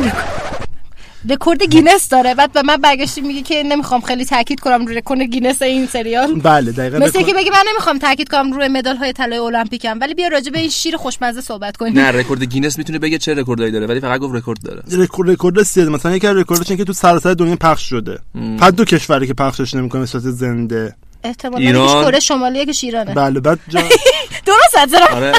[1.30, 2.34] رکورد گینس داره.
[2.34, 6.40] بعد به من برگشتی میگه که نمی‌خوام خیلی تاکید کنم روی رکورد گینس این سریال.
[6.40, 9.98] بله دقیقاً مثل رکورد- که بگی من نمی‌خوام تاکید کنم روی مدال های طلای المپیکم
[10.00, 11.98] ولی بیا راجع به این شیر خوشمزه صحبت کنیم.
[11.98, 14.82] نه رکورد گینس می‌تونه بگه چه رکوردایی داره ولی فقط گفت رکورد داره.
[14.92, 18.18] رکورد رکورد زیاد مثلا یکی از رکوردش اینه که تو سراسر دنیا پخش شده.
[18.58, 20.94] فقط دو کشوری که پخشش نمی‌کنه به صورت زنده.
[21.24, 22.04] احتمالاً ایران.
[22.04, 23.80] کره شمالیه که شیرانه بله بعد جا...
[24.46, 25.32] درست آره.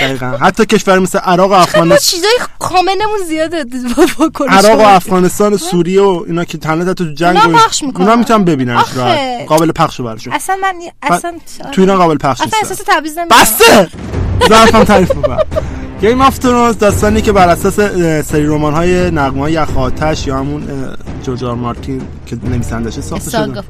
[0.00, 0.26] دقیقا.
[0.26, 3.64] حتی کشور مثل عراق و افغانستان چیزای common مون زیاده
[4.48, 4.82] عراق و.
[4.82, 8.08] افغانستان و سوریه و اینا که تنها تو جنگ اونا پخش می‌کنن.
[8.08, 8.84] اونا می‌تونن.
[8.94, 9.18] راحت.
[9.46, 11.32] قابل پخش برشون اصلا من اصلا
[11.72, 13.40] تو ایران قابل پخش اصلا نیست احساس تبعیض نمی‌کنم.
[13.40, 13.88] بسته!
[14.48, 15.38] ظرفم تعریف بکنم
[16.00, 17.74] Game of Thrones داستانی که بر اساس
[18.30, 20.68] سری رمان های نغمه های یخ آتش یا همون
[21.22, 23.62] جورج آر مارتین که نویسندشه ساخته شده.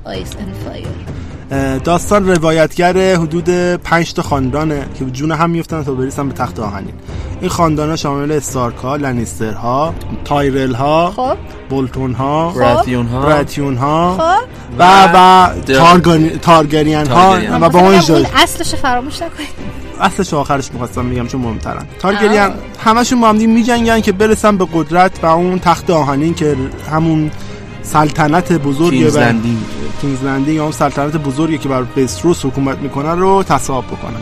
[1.85, 6.95] داستان روایتگر حدود 5 تا خاندانه که جون هم میفتن تا برسن به تخت آهنین.
[7.41, 9.55] این خاندان شامل استارک ها لنیستر
[10.25, 11.37] تایرل ها خب.
[11.69, 14.45] بولتون ها براتیون ها براتیون ها خب.
[14.79, 17.63] و و تارگانی- تارگریان ها تارگریان.
[17.63, 19.49] و با اون اصلش فراموش نکنید.
[20.01, 21.87] اصلش آخرش می‌خواستم بگم چون مهمترن.
[21.99, 22.55] تارگریان
[22.85, 26.57] همشون با هم دیگه میجنگن که برسن به قدرت و اون تخت آهنین که
[26.91, 27.31] همون
[27.85, 28.91] سلطنت بر.
[30.01, 34.21] کینگز لندینگ یا اون سلطنت بزرگی که بر بستروس حکومت می‌کنن رو تصاحب بکنن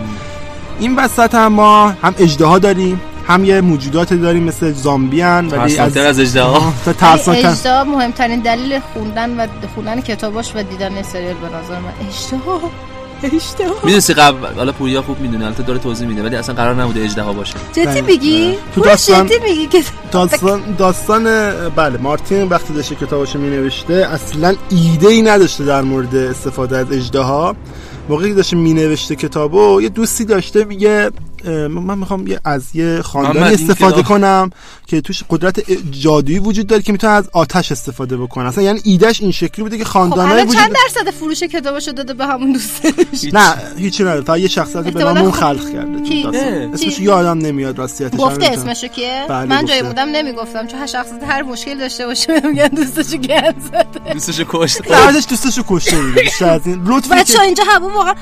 [0.78, 6.06] این وسط هم ما هم اجدها داریم هم یه موجودات داریم مثل زامبیان ولی ترسناکتر
[6.06, 6.72] از اجدها.
[6.84, 7.50] تا ترسناکتر.
[7.50, 12.60] اجدا مهمترین دلیل خوندن و خوندن کتاباش و دیدن سریال به نظر من اشتباه
[13.84, 17.32] می‌دونستی قبل حالا پوریا خوب می‌دونه البته داره توضیح میده ولی اصلا قرار نبوده اجدها
[17.32, 17.54] باشه.
[17.72, 19.82] جدی میگی؟ تو پور داستان- جدی میگی که
[20.12, 21.24] داستان داستان
[21.68, 26.92] بله مارتین وقتی داشته کتاباشو می نوشته اصلا ایده ای نداشته در مورد استفاده از
[26.92, 27.56] اجدها.
[28.08, 31.10] موقعی که داشته می نوشته کتابو یه دوستی داشته میگه
[31.68, 34.50] من می‌خوام یه از یه خاندانی استفاده کنم
[34.86, 38.48] که توش قدرت جادویی وجود داره که می‌تونه از آتش استفاده بکنه.
[38.48, 41.92] اصلا یعنی ایدهش این شکلی بوده که خب خاندانای الان وجود چند درصد فروش کتابشو
[41.92, 44.20] داده به همون دوستش نه هیچی نداره.
[44.20, 46.70] فقط یه شخصیت به نام اون خب- خلق کرده.
[46.74, 48.20] اسمش؟ یادم نمیاد راستیتش.
[48.20, 49.82] گفته اسمشو کیه؟ بله، من جای.
[49.82, 54.12] بودم نمی‌گفتم چون هر شخصیت هر مشکل داشته باشه میگن دوستشو گند زده.
[54.12, 56.84] دوستشو کشت بعدش دوستشو کشته بوده بیشتر از این.
[57.10, 58.14] بچه اینجا هوا واقعا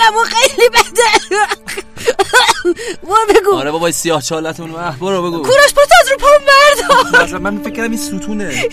[0.00, 1.86] هوا خیلی بده.
[3.02, 3.56] برو بگو.
[3.56, 5.42] آره بابا سیاه چالتون برو بگو.
[5.42, 6.30] کوروش برو از رو پام
[7.10, 8.68] بردار مثلا من فکر کردم این ستونه.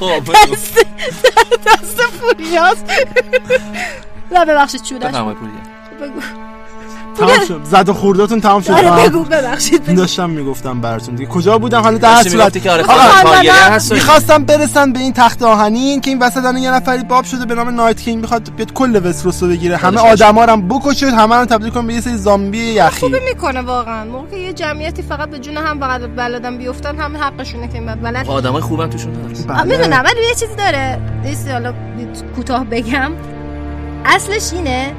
[0.00, 0.22] خب.
[0.32, 0.86] دست
[1.66, 2.84] دست فوریاست
[4.32, 6.20] نه ببخشید چودش بفرمایید پوریا بگو.
[7.18, 7.60] تمام شد.
[7.64, 8.70] زد و خورداتون تمام شد.
[8.70, 9.96] آره بگو ببخشید بگو.
[9.96, 11.30] داشتم می‌گفتم براتون دیگه.
[11.30, 12.62] کجا بودم؟ حالا در صورت.
[12.62, 17.24] که آره و- می‌خواستم برسن به این تخت آهنین که این وسط یه نفری باب
[17.24, 19.76] شده به نام نایت کینگ می‌خواد بیاد کل وستروس رو بگیره.
[19.76, 23.00] همه آدما رو هم بکشه همه رو تبدیل کنه به یه سری زامبی یخی.
[23.00, 24.04] خوبی می‌کنه واقعا.
[24.04, 27.86] موقع که یه جمعیتی فقط به جون هم فقط بلدن بیفتن همه حقشونه که این
[27.86, 28.28] بلد.
[28.28, 29.50] آدمای خوبم توشون هست.
[29.50, 31.00] آه، می‌دونم ولی یه چیزی داره.
[31.24, 31.72] نیست حالا
[32.36, 33.12] کوتاه بگم.
[34.04, 34.92] اصلش اینه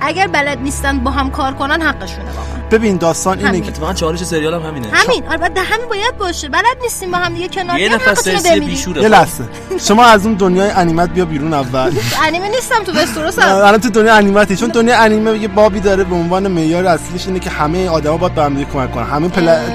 [0.00, 2.68] اگر بلد نیستن با هم کار کنن حقشونه واقعا.
[2.70, 3.60] ببین داستان اینه.
[3.60, 4.88] که اتفاقا چالش سریال هم همینه.
[4.92, 5.22] همین.
[5.28, 6.48] البته همین باید باشه.
[6.48, 8.64] بلد نیستیم با هم دیگه کنار یه نفر بمیرید.
[8.64, 9.02] بیشوره.
[9.02, 9.44] یه لحظه.
[9.80, 11.92] شما از اون دنیای انیمت بیا بیرون اول.
[12.26, 14.56] انیمه نیستم تو وستروس الان تو دنیا انیمتی.
[14.56, 18.34] چون دنیا انیمه یه بابی داره به عنوان معیار اصلیش اینه که همه آدما باید
[18.34, 19.04] به هم دیگه کمک کنن.
[19.04, 19.28] همه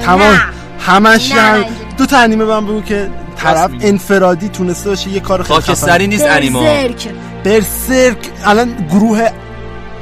[0.05, 0.39] تمام.
[0.79, 1.65] همش هم...
[1.97, 3.71] دو تا انیمه به من بگو که طرف.
[3.81, 7.07] انفرادی تونسته باشه یه کار خیلی نیست برزرک.
[7.43, 9.29] برسرک الان گروه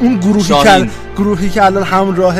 [0.02, 0.86] اون گروهی شاهین.
[0.86, 2.36] که گروهی که الان همراه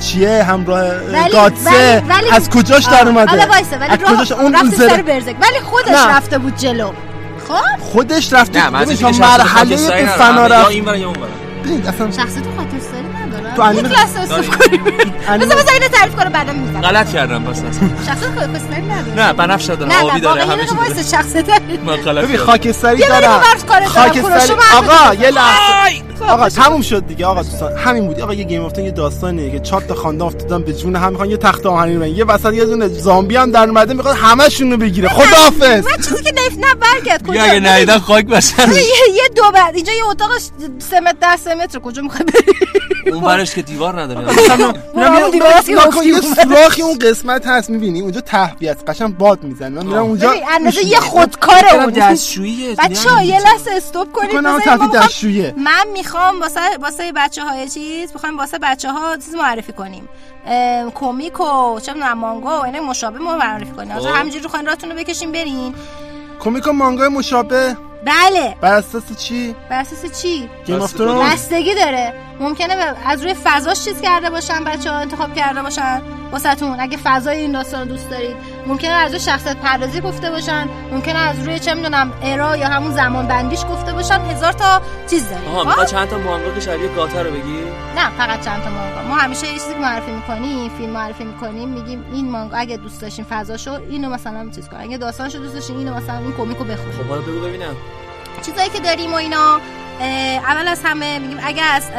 [0.00, 0.84] چیه؟ همراه
[1.32, 1.70] گاتسه
[2.08, 5.02] ولی- ولی- از کجاش در اومده؟ حالا وایسه ولی از کجاش؟ اون رفتی زره- سر
[5.02, 6.16] برزرک ولی خودش نه.
[6.16, 6.90] رفته بود جلو.
[7.48, 8.60] خب؟ خودش رفته
[8.96, 11.28] که مرحله فنا رفت این ور یا اون ور.
[11.64, 13.01] ببین، اصلا شخصیت خاکستری نداره
[13.56, 14.84] تو انیمه- لحظه استوب کنیم.
[14.84, 16.80] بذار بذار اینو تعریف کنم بعدا میگم.
[16.80, 17.88] غلط کردم پس اصلا.
[18.06, 20.74] شخصیت خاکستری نداره نه بنفش داره نه آبی نه داره همه چی
[21.42, 21.58] داره.
[21.86, 22.36] من غلط ببین.
[22.36, 23.02] خاکستری.
[23.02, 26.02] کوروش، خاکستری آقا یه لحظه.
[26.28, 27.72] آقا تموم شد دیگه آقا دوستان.
[27.78, 28.20] همین بود.
[28.20, 31.30] آقا یه گیم افتن یه داستانیه که چهار تا خاندان افتادن به جون هم می‌خوان
[31.30, 34.76] یه تخت آهنی بگیرن یه وسط یه دونه زامبی هم در اومده می‌خواد همشون رو
[34.76, 35.08] بگیره.
[35.08, 35.86] خداحافظ!
[35.86, 37.22] من چیزی که نیف نه برگرد.
[37.22, 38.72] دیگه اگه نیدن خاک بسن.
[38.72, 40.30] یه دو بعد اینجا یه اتاق
[40.90, 41.78] سه متر ده سه متر.
[41.78, 44.20] کجا می‌خوای بری؟ اون برش که دیوار نداره.
[44.94, 49.18] میرم همون دیوار هست که یه سوراخی اون قسمت هست می‌بینی؟ اونجا تهویه است قشنگ
[49.18, 49.68] باد می‌زنه.
[49.68, 54.36] من میرم اونجا اندازه یه خودکاره برم اونجا دستشوییه بچه ها یه لحظه استوب کنید.
[54.36, 54.60] میخوام-
[55.56, 60.08] من می‌خوام واسه واسه بچه های چیز می‌خوایم واسه بچه ها چیز معرفی کنیم.
[60.46, 63.98] ام، کمیک و چه می‌دونم مانگا و اینا مشابه ما معرفی کنیم.
[63.98, 64.06] خب.
[64.06, 65.74] آخه همینجوری خواین راتون رو بکشین برین.
[66.40, 67.76] کمیک و مانگای مشابه.
[68.04, 68.56] بله.
[68.60, 72.12] بر اساس چی؟ بر اساس چی؟ گیم اف ترونز بستگی داره.
[72.40, 76.02] ممکنه از روی فضاش چیز کرده باشن بچه ها انتخاب کرده باشن.
[76.32, 76.80] واسهتون.
[76.80, 78.36] اگه فضای این داستان رو دوست دارید.
[78.66, 82.92] ممکنه از روی شخصیت پردازی گفته باشن ممکنه از روی چه می‌دونم ارا یا همون
[82.92, 84.20] زمان بندیش گفته باشن.
[84.20, 85.48] هزار تا چیز داریم.
[85.48, 87.62] آها خب؟ چند تا مانگا که شبیه گاتا رو بگی؟
[87.96, 89.02] نه فقط چند تا مانگا.
[89.08, 93.00] ما همیشه یه چیزی که معرفی می‌کنیم فیلم معرفی می‌کنیم میگیم این مانگا اگه دوست
[93.00, 96.94] داشتین فضاشو اینو مثلا چیز کن اگه داستانشو دوست داشتین اینو مثلا این کمیکو بخونید
[96.94, 97.76] خب حالا بگو ببینم.
[98.46, 99.58] چیزایی که داریم و اینا.
[100.02, 101.90] اول از همه میگیم اگه از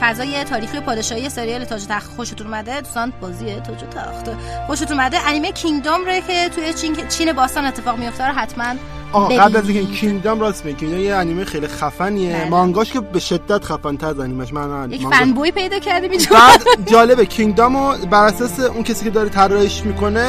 [0.00, 4.30] فضای تاریخی پادشاهی سریال تاج و تخت خوشتون اومده دوستان بازی تاج و تخت
[4.66, 5.28] خوشتون اومده.
[5.28, 8.74] انیمه کینگدام رو که توی چین, چین باستان اتفاق میفته رو حتما
[9.14, 9.40] ببینید.
[9.40, 12.48] قبل از اینکه کینگدام راست میگه کینگدام یه انیمه خیلی خفنیه بله.
[12.48, 16.26] مانگاش که به شدت خفن تر از انیمش من یک فن بوی پیدا کردیم اینجا
[16.30, 16.62] بعد
[16.92, 20.28] جالبه کینگدامو بر اساس اون کسی که داره طراحیش می‌کنه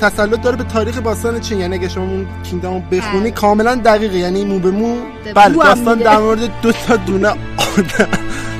[0.00, 3.30] تسلط داره به تاریخ باستان چین یعنی اگه شما اون کینگدامو بخونی بله.
[3.30, 4.96] کاملا دقیقه یعنی مو به مو
[5.34, 5.98] بله داستان.
[5.98, 8.08] در مورد دو تا دونه آدم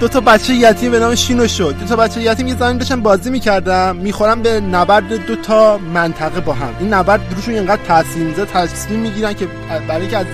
[0.00, 1.78] دو تا بچه یتیم به نام شینو شد.
[1.78, 6.40] دو تا بچه یتیم یه زمین داشتن بازی می‌کردن می‌خورن به نبرد دو تا منطقه
[6.40, 6.74] با هم.
[6.80, 9.48] این نبرد روشون اینقدر تاثیر می‌ذاره تصمیم می‌گیرن که
[9.88, 10.26] برای اینکه از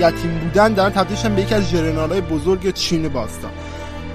[0.00, 3.50] یتیم بودن دارن تبدیلشن به یکی از ژنرال‌های بزرگ چین باستان.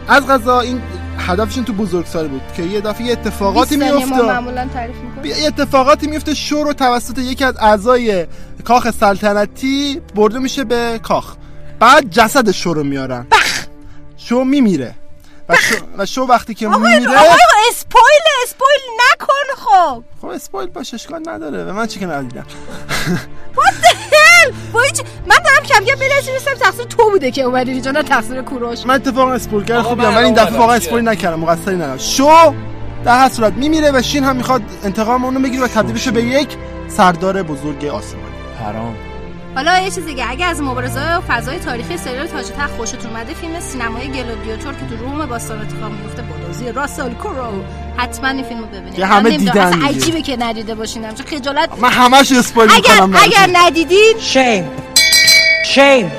[0.07, 0.81] از غذا این
[1.17, 5.47] هدفشون تو بزرگسالی بود که یه دفعه اتفاقاتی 20 ثانیه ما میفته معمولا تعریف یه
[5.47, 8.27] اتفاقاتی میفته شو رو توسط یکی از اعضای
[8.63, 11.35] کاخ سلطنتی برده میشه به کاخ.
[11.79, 13.27] بعد جسد شو رو میارن.
[14.23, 14.95] شو میمیره.
[15.49, 17.37] و شو, و شو وقتی که میمیره آقای
[17.69, 20.03] اسپویل اسپویل نکن خب.
[20.21, 21.63] خب اسپویل باشه اشکال نداره.
[21.63, 22.45] به من چی که ندیدم.
[25.27, 28.85] من دارم کم کم بلرزیستم تقصیر تو بوده که اومدی اینجا نه تقصیر کوروش.
[28.85, 31.39] من اتفاقا آقا، خوبیم من این آقا دفعه واقعا؟ اسپویل نکردم.
[31.39, 31.97] مقصری ندارم.
[31.97, 32.53] شو
[33.05, 36.23] در هر صورت میمیره و شین هم می‌خواد انتقام اونو بگیره و تبدیل بشه به
[36.23, 36.57] یک
[36.87, 38.27] سردار بزرگ آسمانی.
[38.59, 39.12] حرام.
[39.55, 43.33] حالا یه چیز دیگه اگه از مبارزه و فضای تاریخی سریال تاج تخت خوشتون اومده
[43.33, 47.63] فیلم سینمایی گلادیاتور که تو روم باستان اتفاق میفته با بازی راسل کرو
[47.97, 48.95] حتما این فیلمو ببینید.
[48.95, 49.87] که همه دیدن اصلا.
[49.87, 51.69] عجیبه که ندیده باشین همچون خجالت.
[51.79, 54.65] من همش اسپویل اگر می‌کنم اگر ندیدین Shame.
[55.75, 56.11] Shame.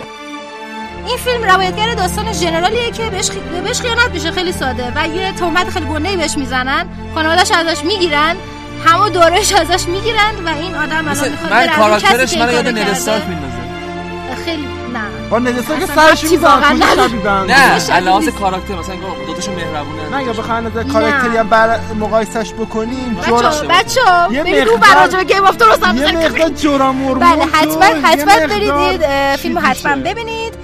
[1.07, 3.39] این فیلم روایتگر داستان ژنرالیه که بهش, خی...
[3.65, 4.93] بهش خیانت میشه خیلی ساده.
[4.97, 6.87] و یه تهمت خیلی گنده بهش می‌زنن.
[7.15, 8.37] خانواده‌اش ازش می‌گیرن.
[8.87, 12.79] همه دورش ازش می‌گیرن و این آدم الان می‌خواد من از کاراکترش من یاد.
[12.79, 13.55] استارک میندازه
[14.45, 14.63] خیلی
[14.93, 17.09] نه با ندستا که سرش ربطی میزن واقعا کلی نداره.
[17.09, 18.37] شبیدن نه لحاظ نیست.
[18.39, 23.67] کاراکتر مثلا انگار دوتاشون مهربونن نه یا بخواین نظر کاراکتری هم بر مقایسش بکنیم بچه.
[23.69, 26.13] بچه مقدار- براجع گیم آف ترونز هم یه.
[26.13, 29.07] مقدار جورا مرمون بله حتما حتما برید
[29.37, 29.97] فیلمو حتما.
[29.97, 30.55] ببینید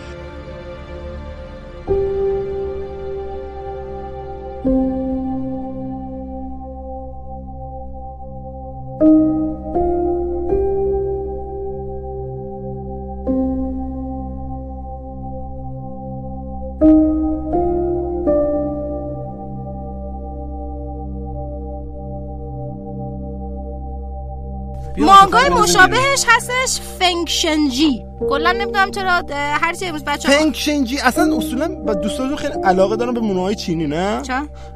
[25.62, 31.94] مشابهش هستش فنکشنجی کلا نمی‌دونم چرا هر چی امروز بچه پنگ شنجی اصلا اصولا با
[31.94, 34.22] دوستانتون خیلی علاقه دارم به منوهای چینی نه؟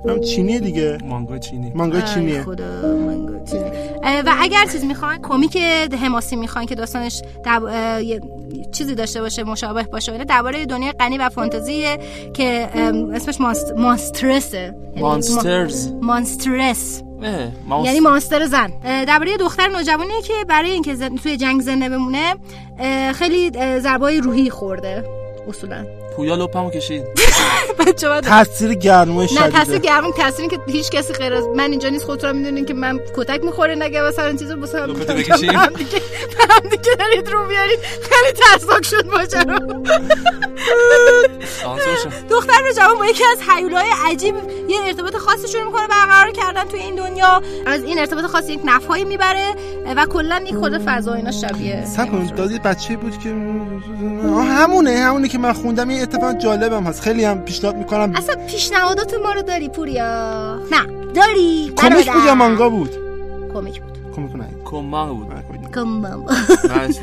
[0.08, 0.98] هم چینیه دیگه.
[1.04, 1.72] مانگا چینی.
[1.74, 2.42] مانگای ای چینیه.
[2.42, 3.64] خدا مانگا چینی.
[4.26, 5.56] و اگر چیز می‌خواین کمیک
[6.02, 7.62] حماسی می‌خواین که داستانش دب...
[8.72, 11.98] چیزی داشته باشه مشابه باشه ولی درباره دنیای غنی و فانتزیه
[12.34, 12.68] که
[13.14, 13.72] اسمش مانست...
[13.76, 15.92] مانسترسه یعنی مانسترز.
[15.92, 18.72] ما- مانسترس اه، مانست- یعنی مانستر زن.
[19.04, 21.16] درباره دختر نوجوانیه که برای اینکه زن...
[21.16, 22.34] توی جنگ زنده بمونه
[23.12, 23.50] خیلی
[23.80, 25.04] ضربای روحی خورده
[25.48, 25.86] اصولا.
[26.16, 27.04] پویا لپمو کشید.
[27.94, 31.88] بچه تاثیر گرمای نه تاثیر شدیده گرم تاثیری که هیچ کسی غیر از من اینجا
[31.88, 32.04] نیست.
[32.04, 35.72] خودتون می‌دونین که من کتک می‌خوره نگه مثلا این چیزو بس هم دیگه هم
[36.70, 39.58] دیگه دارید رو بیارید خیلی ترسناک شد ماجرا
[42.30, 44.34] دختر رو جوان با یکی از حیولای عجیب
[44.68, 47.42] یه ارتباط خاصی شروع می‌کنه برقرار کردن توی این دنیا.
[47.66, 49.54] از این ارتباط خاص یک نفعی می‌بره
[49.96, 53.28] و کلا یک خود فضا اینا شبیه سب کن داد یه بچه بود که
[54.28, 57.02] همونه همونه که من خوندم این اتفاق جالبم هست.
[57.02, 58.12] خیلی هم پیشنهاد می‌کنم.
[58.16, 62.24] اصلا پیشنهادات ما رو داری پوریا؟ نه داری کمیک بود.
[62.26, 62.90] یا مانگا بود؟
[63.54, 63.98] کمیک بود.
[64.16, 64.48] کمیک نه.
[64.64, 65.26] کمان بود.
[65.74, 66.24] کمم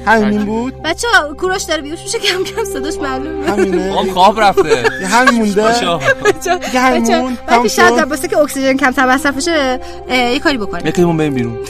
[0.05, 1.07] همین بود؟ بچه
[1.37, 3.91] کوروش داره بیوش میشه کم کم صداش معلومه همینه.
[3.91, 4.83] آقام خواب رفته.
[5.01, 5.63] یه همین مونده.
[6.73, 7.95] همین من تموم پیشنهاد شد.
[7.95, 9.79] دارم واسه که اکسیژن کمتر مصرف بشه
[10.09, 10.87] یه کاری بکنیم.
[10.87, 11.57] یکیمون بریم بیرون.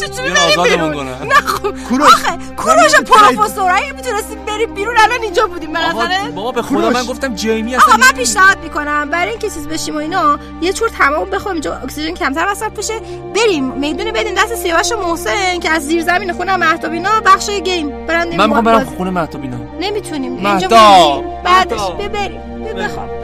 [0.00, 5.22] چطوری بیان بریم بیرون؟ نه خب کوروش آخه کوروش پروفسور اگه می‌تونستیم بریم بیرون الان
[5.22, 6.90] اینجا بودیم به آقا نظره بابا به خدا.
[6.90, 10.72] من گفتم جیمی آقا اصلا من پیشنهاد می‌کنم برای اینکه چیز بشیم و اینا یه
[10.72, 12.94] چور تمام بخوایم اینجا اکسیژن کمتر مصرف بشه
[13.34, 17.50] بریم می‌دونه بدیم دست سیاوش و محسن که از زیر زمین خونه مهتاب اینا بخش
[17.50, 20.68] گیم برن من می‌خوام برم خونه مهتاب اینا نمی‌تونیم اینجا.
[21.44, 21.80] بعدش.
[21.98, 22.40] ببریم
[22.76, 23.17] بخواب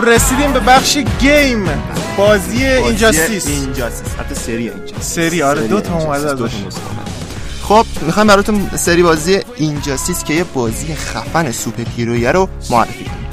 [0.00, 1.68] رسیدیم به بخش گیم.
[2.16, 3.46] بازی Injustice.
[3.46, 4.14] Injustice.
[4.14, 5.14] حتی سری Injustice.
[5.14, 6.50] سری آره دو تا اومده ازش.
[7.62, 13.26] خب می‌خوام براتون سری بازی Injustice که یه بازی خفن سوپر هیرویی رو معرفی کنیم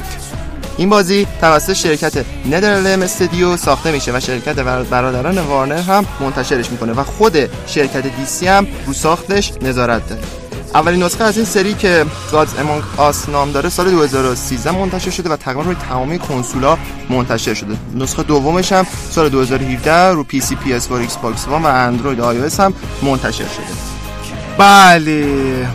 [0.77, 6.71] این بازی توسط شرکت NetherRealm استودیو ساخته میشه و شرکت بر- برادران وارنر هم منتشرش
[6.71, 7.37] می‌کنه و خود
[7.67, 10.21] شرکت DC هم رو ساختش نظارت داره.
[10.75, 15.29] اولین نسخه از این سری که Gods Among Us نام داره سال 2013 منتشر شده
[15.29, 16.77] و تقریبا روی تمامی کنسولا
[17.09, 17.77] منتشر شده.
[17.95, 22.73] نسخه دومش هم سال 2017 رو PC PS 4 Xbox One و اندروید iO هم
[23.01, 23.65] منتشر شده.
[24.57, 25.67] بله.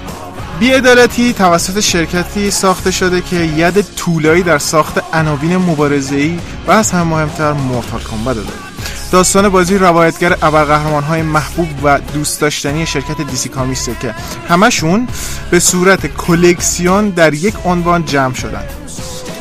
[0.60, 7.06] بیعدالتی توسط شرکتی ساخته شده که ید طولایی در ساخت عناوین مبارزه‌ای و از همه
[7.06, 8.71] مهمتر Mortal Kombat داره.
[9.12, 14.14] داستان بازی روایتگر ابرقهرمان های محبوب و دوست داشتنی شرکت DC Comics ه که
[14.48, 15.08] همشون
[15.50, 18.64] به صورت کلکسیون در یک عنوان جمع شدن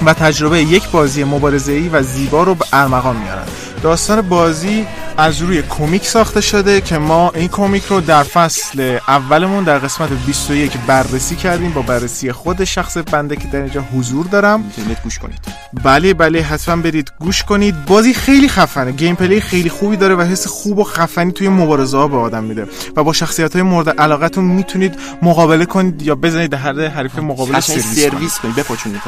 [0.05, 3.45] و تجربه یک بازی مبارزه‌ای و زیبا رو به ارمغان میارن.
[3.83, 4.85] داستان بازی
[5.17, 10.09] از روی کمیک ساخته شده که ما این کمیک رو در فصل اولمون در قسمت
[10.25, 14.59] 21 بررسی کردیم با بررسی خود شخص بنده که در اینجا حضور دارم.
[14.59, 15.39] می‌تونید گوش کنید.
[15.83, 17.85] بله بله حتما برید گوش کنید.
[17.85, 22.07] بازی خیلی خفنه gameplay خیلی خوبی داره و حس خوب و خفنی توی مبارزه ها
[22.07, 26.87] به آدم میده و با شخصیت های مورد علاقتون می‌تونید مقابله کنید یا بزنید هر
[26.87, 28.11] حریف مقابل سرویس کنید.
[28.11, 28.55] سرویس کنید.
[28.55, 29.01] بپاچونید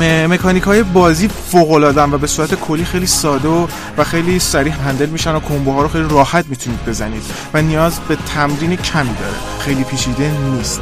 [0.00, 3.66] م- مکانیک های بازی فوق العاده و به صورت کلی خیلی ساده و,
[3.98, 7.22] و خیلی سریع هندل میشن و کمبوها رو خیلی راحت می‌تونید بزنید
[7.54, 9.34] و نیاز به تمرین کمی داره.
[9.58, 10.80] خیلی پیچیده نیست.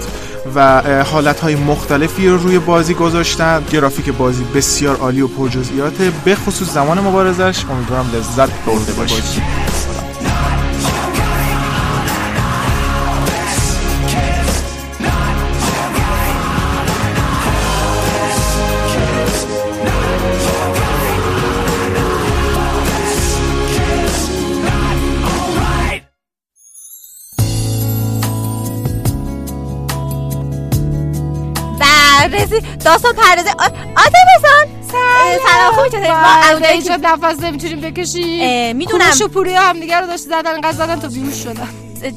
[0.54, 3.64] و حالت های مختلفی رو روی بازی گذاشتن.
[3.72, 6.12] گرافیک بازی بسیار عالی و پرجزئیاته.
[6.24, 7.64] به خصوص زمان مبارزش.
[7.70, 9.42] امیدوارم لذت برده باشید.
[32.32, 33.50] بررسی داستان پردازه
[33.96, 34.82] آده بزن.
[34.92, 35.74] سلام.
[35.74, 38.76] خوبی چطوری؟ ما بله اینجا نفس نمی‌تونیم بکشیم.
[38.76, 39.04] می‌دونم.
[39.04, 41.68] کوروش و پوری هم دیگه رو داشت زدن انقدر زدن تا بیهوش شدن.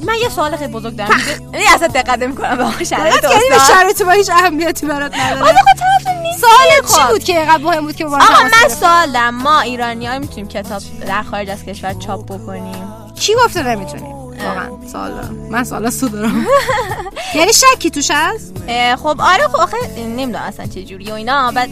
[0.06, 1.20] من یه سوال خیلی بزرگ دارم.
[1.52, 5.52] یعنی اصلا دقت نمی‌کنم به شرایط یعنی به شرایط با هیچ اهمیتی برات نداره آقا
[5.52, 9.60] طرف نیست سوال چی بود که اینقدر مهم بود که آقا من سوال دارم ما
[9.60, 14.70] ایرانی ها می‌تونیم کتاب در خارج از کشور چاپ بکنیم؟ کی گفته نمی‌تونیم؟ واقعا.
[14.92, 16.46] سوال دارم من سوال سو دارم.
[17.34, 18.52] یعنی شکی توش هست؟
[18.96, 21.68] خب آره خب آخه نمی‌دونم اصلا چه جوری و اینا بعد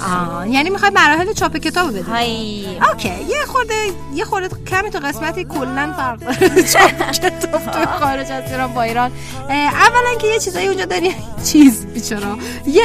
[0.00, 3.74] آه یعنی می‌خوای مراحل چاپ کتاب بدی؟ های اوکی یه خورده
[4.14, 6.62] یه خورده کمی تو قسمتی کلا فرق داره.
[6.72, 9.12] چاپ کتاب تو خارج از ایران با ایران.
[9.50, 11.14] اولا که یه چیزایی اونجا داریم.
[11.52, 12.84] چیز بیچارا یه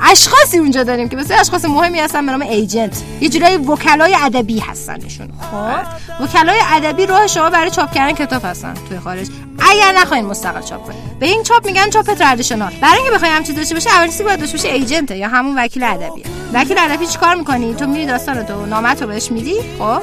[0.00, 3.02] اشخاصی اونجا داریم که مثل اشخاص مهمی هستن به نام ایجنت.
[3.20, 6.24] یه جورایی وکلای ادبی هستن نشون خب.
[6.24, 9.28] وکلای ادبی راه شما برای چاپ کردن کتاب هستن توی خارج.
[9.70, 13.54] اگر نخواین مستقل چاپ کنید به این چاپ میگن چاپ traditional برای اینکه بخوای همچین
[13.54, 16.41] داشته باشه اولین چیزی باید داشته باشه agent یا همون وکیل ادبیه.
[16.54, 20.00] وکیل ادبی چیکار می‌کنی؟ تو میری داستان تو نامه‌ت رو بهش میدی؟ خب؟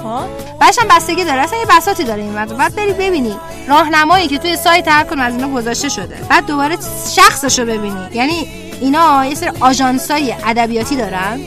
[0.59, 3.35] بعدش هم بستگی داره اصلا یه بساطی داره این وقت بعد بری ببینی
[3.67, 6.15] راهنمایی که توی سایت هر کدوم از اینا گذاشته شده.
[6.29, 6.77] بعد دوباره
[7.15, 8.07] شخصش رو ببینی.
[8.13, 8.47] یعنی
[8.81, 11.39] اینا یه سری آژانسای ادبیاتی دارن.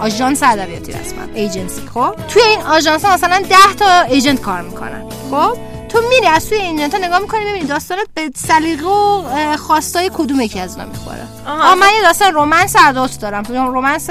[0.00, 1.82] آژانس ادبیاتی رسما ایجنسی.
[1.94, 5.02] خب؟ توی این آژانس مثلا 10 تا agent کار می‌کنن.
[5.30, 5.56] خب؟
[5.94, 10.60] تو میری از توی ایجنت نگاه می‌کنی ببینی داستانت به سلیقه و خواستای کدوم یکی
[10.60, 11.26] از اینا می‌خوره.
[11.46, 11.74] آها.
[11.74, 13.44] من یه داستان رمانس ادالت دارم.
[13.48, 14.10] رمانس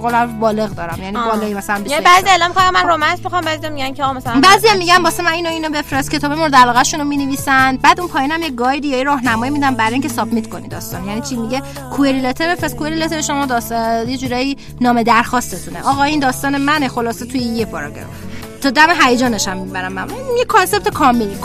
[0.00, 1.02] قول بالغ دارم.
[1.02, 4.68] یعنی بالایی مثلا یه بعضی الان می‌خوام من رمانس می‌خوام بعضی میگن که مثلا بعضی
[4.78, 6.10] میگن واسه من اینو اینو بفرست.
[6.10, 7.76] کتاب مورد علاقه شون رو می‌نویسن.
[7.76, 11.04] بعد اون پایینم یه گاید یا راهنمایی میدن برای اینکه سابمیت کنی داستان.
[11.04, 11.62] یعنی چی میگه؟
[11.96, 12.76] کوئری لتر بفرست.
[12.76, 15.82] کوئری لتر شما داستان یه جورایی نامه درخواستتونه.
[15.82, 16.88] آقا این داستان منه.
[16.88, 18.31] خلاصه توی یه پاراگراف.
[18.62, 19.92] تا دم هیجانش هم می‌برم.
[19.92, 20.08] من
[20.38, 21.38] یه concept کاملی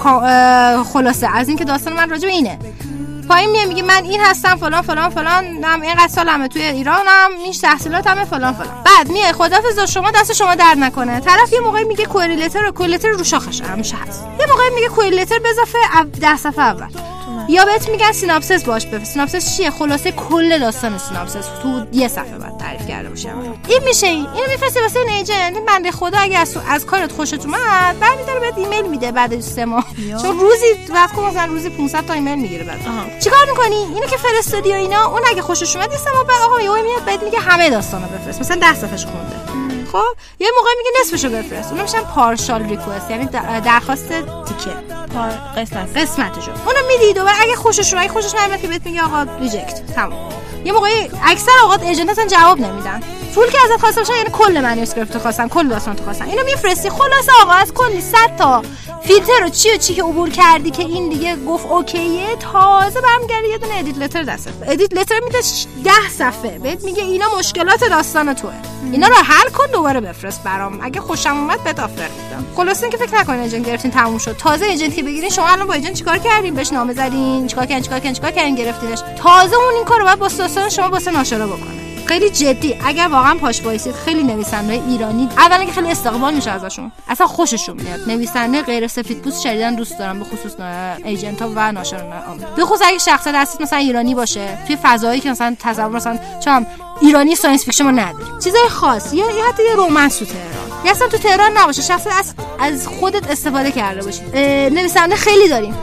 [0.94, 1.36] خلاصه.
[1.36, 2.60] از اینکه داستان من راجع اینه.
[3.30, 5.64] پایین میگه میگه من این هستم فلان فلان فلان.
[5.64, 8.84] هم اینقدر سالمه توی ایرانم این تحصیلاتمه فلان فلان.
[8.86, 11.20] بعد میای خدافظ شما دست شما درد نکنه.
[11.20, 13.62] طرف یه موقعی میگه query letter و query letter رو شاخش.
[13.62, 14.26] همیشه هست.
[14.40, 15.78] یه موقعی میگه query letter به اضافه
[16.22, 16.88] ده صفحه اول.
[17.50, 19.14] یا بهت میگن synopsis باش بفرست.
[19.14, 23.30] synopsis چیه؟ خلاصه کل داستان synopsis تو یه صفحه بعد تعریف کرده باشه.
[23.68, 24.28] این میشه این.
[24.30, 25.56] اینو میفرستی واسه این agent.
[25.56, 29.66] این بنده خدا اگه از, از کارت خوشت اومد برمیداره بهت ایمیل میده بعد سه
[29.66, 29.86] ماه.
[30.22, 32.80] چون روزی وقت مثلا روزی 500 تا ایمیل می‌گیره بعد.
[33.24, 36.62] چیکار می‌کنی؟ اینو که فرستادی و اینا اون اگه خوشش اومد سه ماه بعد آقا
[36.62, 38.40] یهو میاد بهت میگه همه داستانو بفرست.
[38.40, 39.36] مثلا 10 صفحهش خونده.
[39.92, 41.72] خب؟ یه موقع میگه نصفشو بفرست.
[41.72, 43.26] اونم میشن partial request یعنی
[43.66, 44.97] درخواست تیکه.
[45.08, 45.98] پار قسمت.
[45.98, 49.86] قسمتشو اونو میدی دوباره اگه خوشش اومد خوشش نمیاد که بهت میگه آقا reject.
[49.96, 50.30] تمام
[50.66, 53.02] یه موقعی اکثر اوقات agent جواب نمیدن.
[53.38, 56.90] پول که ازت خواسته باشن یعنی کل manuscript خواستن کل داستان تو خواستن اینو میفرستی.
[56.90, 58.62] خلاص آقا از کلی 100 تا
[59.04, 63.02] فیلتر رو چی و چی که عبور کردی که این دیگه گفت okay ه تازه
[63.02, 64.52] برمیگردی یه دونه edit letter دستت.
[64.68, 65.40] edit letter میده
[65.84, 66.60] 10 صفحه.
[66.60, 68.54] بهت میگه اینا مشکلات داستان توه.
[68.92, 70.80] اینا رو حل کن دوباره بفرست برام.
[70.82, 72.46] اگه خوشم اومد بهت offer میدم.
[72.56, 74.38] خلاص اینکه فکر نکنین agent گرفتین تموم شد.
[74.38, 75.30] تازه agent که بگیرین.
[75.30, 77.48] شما الان با agent چیکار کردین؟ بهش نامه زدین.
[77.48, 79.00] چیکار کردین؟ چیکار کردین؟ چیکار کردین؟ گرفتینش.
[79.24, 81.87] تازه اون این کارو بعد با داستان شما واسه ناشرا بکنه.
[82.08, 82.76] خیلی جدی.
[82.86, 86.92] اگر واقعا پاش وایسید خیلی نویسنده ایرانی اولا که خیلی استقبال میشه ازشون.
[87.10, 88.00] اصلا خوششون میاد.
[88.10, 90.52] نویسنده غیر سفید پوست شدیدا دوست دارم به خصوص
[91.06, 92.04] agent ها و ناشران
[92.56, 96.66] به خصوص اگه شخصیت هستید مثلا ایرانی باشه توی فضایی که مثلا تصور مثلا چون
[97.02, 100.86] ایرانی science fiction ما نداریم چیزای خاص یا حتی یه romance تو تهران.
[100.86, 104.38] یا اصلا تو تهران نباشه شخصیت از از خودت استفاده کرده باشید
[104.74, 105.76] نویسنده خیلی داریم.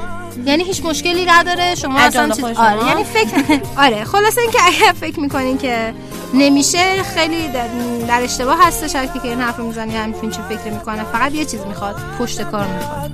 [0.47, 5.21] یعنی هیچ مشکلی نداره شما اصلا چیز آره یعنی فکر آره خلاصه اینکه اگر فکر
[5.21, 5.95] می‌کنین که
[6.35, 7.03] نمیشه.
[7.03, 7.69] خیلی در,
[8.09, 11.05] در اشتباه هستش کی که این حرف می‌زنی همین چه فکر می‌کنه.
[11.05, 13.11] فقط یه چیز می‌خواد پشت کار می‌خواد.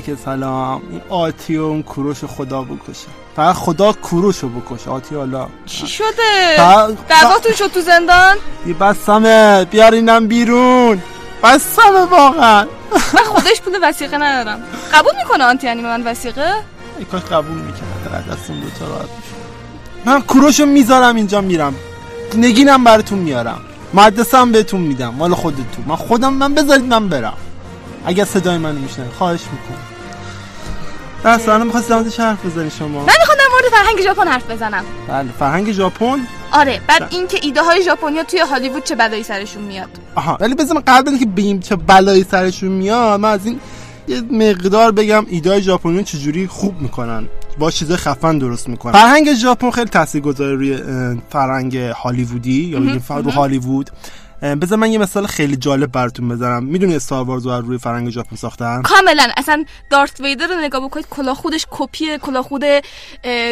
[0.00, 3.06] علیک سلام این آتی و اون کوروش خدا بکشه.
[3.36, 4.90] فقط خدا کوروشو بکشه.
[4.90, 5.46] آتی حالا.
[5.66, 6.56] چی شده؟
[7.08, 8.36] دعواتون شد تو زندان؟
[8.66, 9.64] یه بسمه.
[9.64, 11.02] بیارینم بیرون.
[11.44, 12.66] بسمه واقعا.
[13.14, 14.62] من خودش پول وسیقه ندارم.
[14.94, 16.54] قبول می‌کنه آنتی انیمه من وسیقه؟
[16.98, 19.08] ای کاش قبول می‌کنه دستون دوتا راحت
[20.04, 21.74] من کوروشو می‌ذارم اینجا میرم.
[22.34, 23.60] نگینم براتون میارم.
[23.94, 25.08] مدرسه هم بهتون میدم.
[25.08, 25.84] مال خودتون.
[25.86, 27.36] من خودم من بذارید من برم.
[28.06, 29.78] اگر صدای منو میشنوی خواهش می‌کنم.
[31.24, 34.50] در سوال می‌خواست در موردش حرف بزنی شما؟ من می‌خوام در مورد فرهنگ ژاپن حرف
[34.50, 34.84] بزنم.
[35.08, 36.18] بله فرهنگ ژاپن؟
[36.52, 39.88] آره بعد اینکه ایده های ژاپنیا توی هالیوود چه بلایی سرشون میاد.
[40.14, 43.60] آها ولی من قبل اینکه بگیم چه بلایی سرشون میاد من از این
[44.08, 47.28] یه مقدار بگم ایده ژاپنی چجوری خوب می‌کنن.
[47.58, 48.92] با چیزای خفن درست می‌کنن.
[48.92, 50.78] فرهنگ ژاپن خیلی تاثیرگذاره روی
[51.30, 53.90] فرهنگ هالیوودی یا بگیم فر- رو هالیوود.
[54.42, 58.36] بذار من یه مثال خیلی جالب براتون بزنم می‌دونی استار وارز رو روی فرهنگ ژاپن
[58.36, 59.28] ساختن کاملا.
[59.36, 62.64] اصلا دارت ویدر رو نگاه بکنید کلاه خودش کپی کلاه خود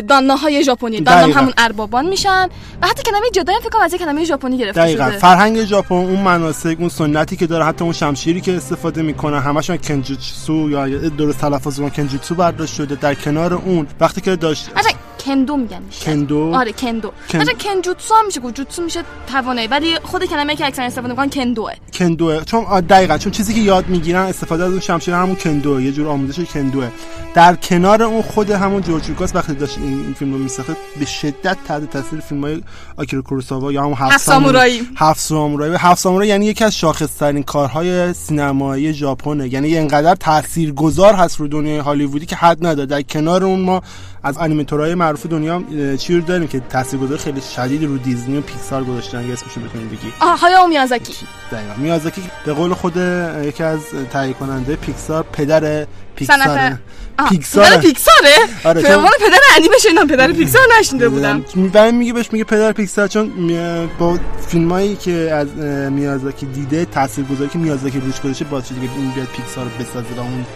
[0.09, 1.01] دانا های ژاپنی.
[1.01, 1.35] دانا.
[1.35, 2.49] همون اربابان میشن.
[2.83, 5.09] و حتی کلمه جدا فکر کنم از کلمه ژاپنی گرفته دقیقا.
[5.11, 5.19] شده.
[5.19, 9.77] فرهنگ ژاپن اون مناسک اون سنتی که داره حتی اون شمشیری که استفاده می‌کنه همشون
[9.77, 12.95] کنجوتسو یا درست تلفظ کنم کنجوتسو برداشت شده.
[12.95, 14.71] در کنار اون وقتی که داشت
[15.29, 15.83] کندو میگن.
[16.05, 17.13] کندو؟ آره کندو.
[17.33, 21.09] کن- مثلا کنجوتسو هم میشه گفت جوتسو میشه توانایی ولی خود کلمه که اکثر استفاده
[21.09, 21.73] می‌کنن کندوه.
[21.95, 22.45] کندوه.
[22.45, 26.09] چون دقیقا چون چیزی که یاد می‌گیرن استفاده از اون شمشیر همون کندوه یه جور
[26.09, 26.89] آموزش کندوه.
[27.35, 31.57] در کنار اون خود همون جورج لوکاس وقتی داشت این, فیلم رو میساخت به شدت
[31.69, 32.63] تحت تاثیر فیلم های
[32.97, 34.89] آکیرا کوروساوا یا همون هفت, سامورایی.
[34.97, 35.75] هفت سامورایی.
[35.79, 39.49] هفت سامورایی یعنی یکی از شاخصترین کارهای سینمایی ژاپنه.
[39.49, 42.87] یعنی اینقدر تاثیرگذار هست رو دنیای هالیوودی که حد نداره.
[42.87, 43.83] در کنار اون ما
[44.29, 45.63] از انیمیتورهای معروف دنیا
[45.97, 49.89] چی رو داریم که تاثیرگذار خیلی شدیدی رو دیزنی و پیکسار گذاشتن اگه اسمشو بتونیم
[49.89, 51.13] بگی آه هایاو میازاکی.
[51.53, 51.75] دقیقا.
[51.77, 52.97] میازاکی به قول خود
[53.45, 53.81] یکی از
[54.13, 56.79] تهیه کننده پیکسار پدر پیکسار.
[57.29, 58.35] پیکسار پیکساره.
[58.65, 61.45] آره، چون- پدر انیمه شنیدم پدر پیکسار نشنیده بودم.
[61.73, 63.33] برای میگه بهش میگه پدر پیکسار چون
[63.99, 64.19] با
[64.49, 65.49] فیلمایی که از
[65.93, 70.15] میازاکی دیده تاثیرگذاری که میازاکی روش گذاشته باعث شده که این بیاد پیکسار رو بسازه
[70.17, 70.47] و اون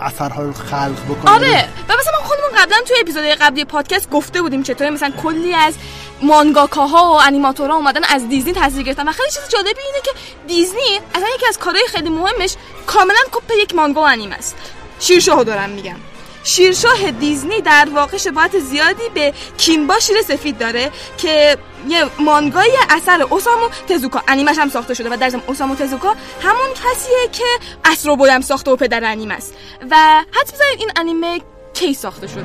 [0.00, 4.42] اثرها رو خلق بکنه آره و مثلا ما خودمون قبلا توی اپیزود قبلی پادکست گفته
[4.42, 5.74] بودیم چطوری مثلا کلی از
[6.22, 9.08] مانگاکاها و انیماتورها اومدن از دیزنی تاثیر گرفتن.
[9.08, 10.10] و خیلی چیز جالبی اینه که
[10.46, 14.56] دیزنی اصلا یکی از کارهای خیلی مهمش کاملا کپ یک مانگا و انیمه است.
[15.00, 15.96] شیرشاهو دارم میگم.
[16.44, 21.56] شیرشاه دیزنی در واقع شباهت زیادی به کیمبا شیر سفید داره که
[21.88, 26.70] یه مانگای اثر اوسامو تزوکا انیمش هم ساخته شده و در ضمن اوسامو تزوکا همون
[26.74, 27.44] کسیه که
[27.84, 29.54] استرو بوی هم ساخته و پدر انیمه است.
[29.90, 31.40] و حد بزنید این انیمه
[31.74, 32.44] کی ساخته شده؟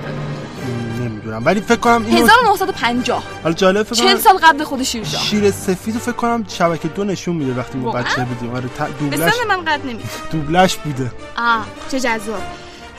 [0.99, 5.21] نمی‌دونم ولی فکر کنم اینو 1950 حالا جالب فکر 40 کنم سال قبل خود شیرشاه
[5.21, 8.55] شیر سفید فکر کنم شبکه دو نشون میده وقتی ما؟ بچه بودیم.
[8.55, 8.69] آره
[8.99, 11.11] دوبلش من قد نمیده دوبلش بوده.
[11.37, 12.41] آه چه جذاب.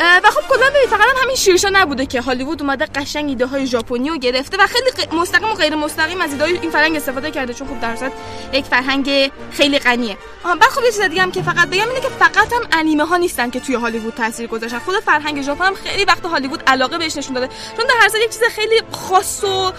[0.00, 3.66] و خب کلا ببین فقط هم همین شیرشا نبوده که هالیوود اومده قشنگ ایده های
[3.66, 7.30] ژاپنی رو گرفته و خیلی مستقیم و غیر مستقیم از ایده های این فرهنگ استفاده
[7.30, 8.10] کرده چون خب در اصل
[8.52, 10.16] یک فرهنگ خیلی غنیه.
[10.44, 13.16] بعد خب یه چیز دیگه هم که فقط بگم اینه که فقط هم انیمه ها
[13.16, 14.78] نیستن که توی هالیوود تاثیر گذاشتن.
[14.78, 17.48] خود فرهنگ ژاپن هم خیلی وقت هالیوود علاقه بهش نشون داده.
[17.76, 19.72] چون در هر صورت یک چیز خیلی خاص و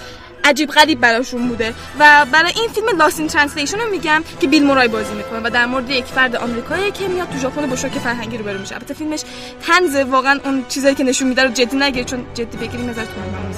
[0.44, 1.74] عجیب غریب براشون بوده.
[2.00, 5.50] و برای این فیلم Lost in Translation رو میگم که بیل مورای بازی می‌کنه و
[5.50, 8.76] در مورد یک فرد آمریکایی که میاد تو ژاپن با شوک فرهنگی رو میشه.
[8.76, 9.24] البته فیلمش
[9.68, 13.12] تنز واقعا اون چیزایی که نشون میده رو جدی نگیر چون جدی بگیری نظر تو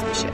[0.09, 0.27] میشه؟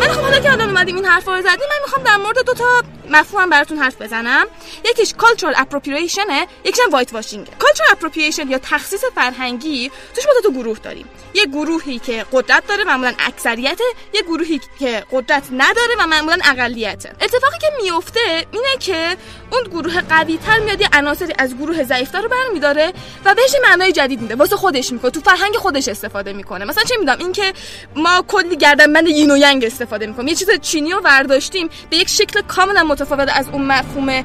[0.00, 2.54] ولی خب حالا که الان اومدیم این حرفا رو زدیم من می‌خوام در مورد دو
[2.54, 4.46] تا مفهوم براتون حرف بزنم.
[4.90, 5.14] یکیش
[5.54, 11.08] appropriation یکیش هم white washing cultural appropriation یا تخصیص فرهنگی توش ما دو گروه داریم.
[11.34, 13.80] یه گروهی که قدرت داره معمولا اکثریت
[14.14, 17.12] یه گروهی که قدرت نداره و معمولا اقلیته.
[17.20, 19.16] اتفاقی که میفته اینه که
[19.50, 22.92] اون گروه قوی تر میاد یه عناصری از گروه ضعیفتر رو برمیداره
[23.24, 24.34] و بهش معنای جدید میده.
[24.34, 25.10] واسه خودش می‌کنه.
[25.10, 26.64] تو فرهنگ خودش استفاده می‌کنه.
[26.64, 27.52] مثلا چه می‌دونم؟ اینکه
[27.96, 30.28] ما کلی گردنبند یین و ینگ استفاده می‌کنیم.
[30.28, 34.24] یه چیز چینی رو برداشتیم به یک شکل کاملا متفاوت از اون مفهوم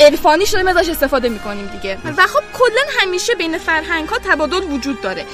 [0.00, 1.98] عرفانی شده ازش استفاده می‌کنیم دیگه.
[2.16, 5.26] و خب کلا همیشه بین فرهنگ ها تبادل وجود داره.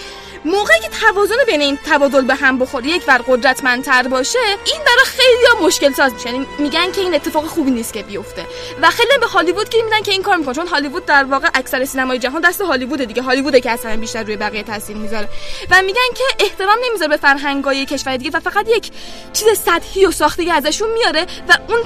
[0.45, 5.05] موقعی که توازن بین این تبادل به هم بخوره یک ور قدرتمندتر باشه این برای
[5.05, 6.31] خیلی مشکل ساز میشه.
[6.31, 8.47] یعنی میگن که این اتفاق خوبی نیست که بیفته.
[8.83, 11.85] و خیلی به هالیوود که میدن که این کار می‌کنه چون هالیوود در واقع اکثر
[11.85, 13.23] سینمای جهان دست هالیوود دیگه.
[13.23, 15.29] هالیووده که اصلا بیشتر روی بقیه تاثیر می‌ذاره.
[15.71, 18.91] و میگن که احترام نمی‌ذاره به فرهنگای کشور دیگه و فقط یک
[19.33, 21.85] چیز سطحی و ساختگی ازشون میاره و اون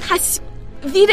[0.83, 1.09] تصویر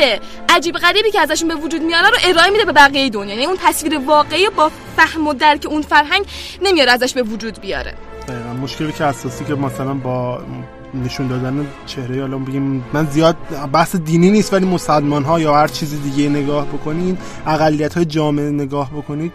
[0.48, 3.34] عجیب غریبی که ازشون به وجود میاره رو ارائه میده به بقیه دنیا.
[3.34, 6.24] یعنی اون تصویر واقعی با فهم و درک اون فرهنگ
[6.62, 7.94] نمیاره ازش به وجود بیاره.
[8.28, 8.52] دقیقا.
[8.52, 10.40] مشکلی که اساسی که مثلا با
[10.94, 13.36] نشون دادن چهره حالا بگیم من زیاد
[13.72, 18.50] بحث دینی نیست ولی مسلمان ها یا هر چیز دیگه نگاه بکنین اقلیت های جامعه
[18.50, 19.32] نگاه بکنید.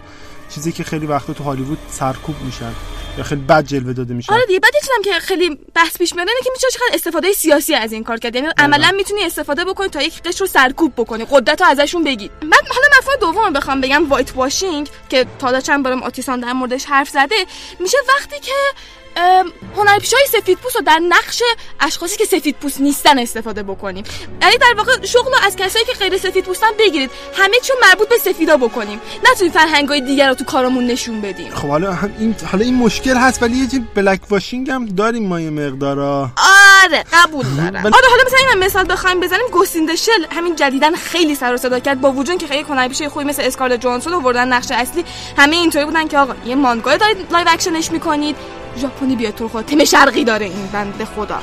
[0.50, 2.74] چیزی که خیلی وقتا تو هالیوود سرکوب میشن
[3.18, 4.34] یا خیلی بد جلوه داده میشن.
[4.34, 4.72] آره دیگه بعد
[5.04, 8.36] که خیلی بحث پیش میاد که میشه چقدر استفاده سیاسی از این کار کرد.
[8.36, 12.32] یعنی عملا می‌تونی استفاده بکنی تا یک قشر رو سرکوب بکنی قدرت رو ازشون بگیر
[12.32, 16.86] بعد حالا مفهوم دوم بخوام بگم وایت واشینگ که تا چند بارم آتیسان در موردش
[16.86, 17.36] حرف زده
[17.80, 18.52] میشه وقتی که
[19.78, 21.42] هنرپیشه های سفید پوست رو در نقش
[21.80, 24.04] اشخاصی که سفید پوست نیستن استفاده بکنیم.
[24.42, 27.12] یعنی در واقع شغل رو از کسایی که غیر سفید پوستن بگیرید.
[27.38, 29.02] همه چون مربوط به سفیدا بکنیم.
[29.26, 31.50] نه توی فرهنگ های دیگر رو تو کارمون نشون بدیم.
[31.50, 35.50] خب حالا هم این حالا این مشکل هست ولی یه blackwashing هم داریم ما یه
[35.50, 36.30] مقدارا.
[36.84, 37.76] آره قبول دارم.
[37.76, 39.48] آره حالا مثلا این مثال بخوایم بزنیم.
[39.52, 42.02] Ghost in the Shell همین جدیدا خیلی سر و صدا کرد.
[42.02, 45.06] با وجود که خیلی هنرپیشه خوبی مثل اسکارلت جوهانسون آوردن نقش اصلی
[45.38, 48.36] همه اینطوری بودن که آقا یه مانگا دارید live action ش می‌کنید.
[49.06, 49.66] ژاپنی بیاد تو خود.
[49.66, 51.40] تم شرقی داره این بنده خدا.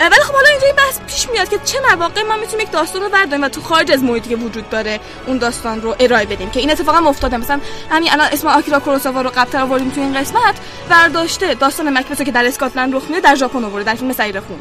[0.00, 3.02] ولی خب حالا اینجا این بحث پیش میاد که چه مواقع ما می‌تونیم یک داستان
[3.02, 6.50] رو برداریم و تو خارج از محیطی که وجود داره اون داستان رو ارائه بدیم.
[6.50, 7.36] که این اتفاقا افتاده.
[7.36, 7.60] مثلا
[7.90, 10.54] همین الان اسم آکیرا کوروساوا رو قبل آوردیم تو این قسمت.
[10.90, 14.58] برداشته داستان مکبث که در اسکاتلند رخ میده در ژاپن آورده در فیلم سیر خون.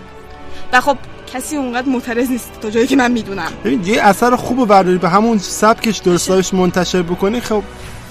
[0.74, 0.98] و خب
[1.34, 3.52] کسی اونقدر معترض نیست تا جایی که من می‌دونم.
[3.64, 7.64] ببین یه اثر خوب برداری به همون سبکش درستاش منتشر بکنی خب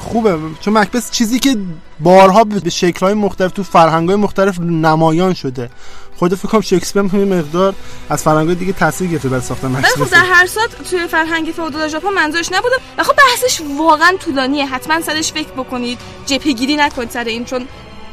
[0.02, 0.38] خوبه.
[0.60, 1.56] چون مکبس چیزی که
[2.00, 5.70] بارها به شکل‌های مختلف تو فرهنگ‌های مختلف نمایان شده.
[6.16, 7.74] خود فکر کنم شکسپیر هم مقدار
[8.10, 11.88] از فرهنگ‌های دیگه تاثیر گرفته برای ساختن ولی خب در هر صورت توی فرهنگ فئودال
[11.88, 12.74] ژاپن منظورش نبوده.
[12.98, 14.66] و خب بحثش واقعا طولانیه.
[14.66, 15.98] حتما سرش فکر بکنید.
[16.26, 17.66] جبهه‌گیری نکنید سر این چون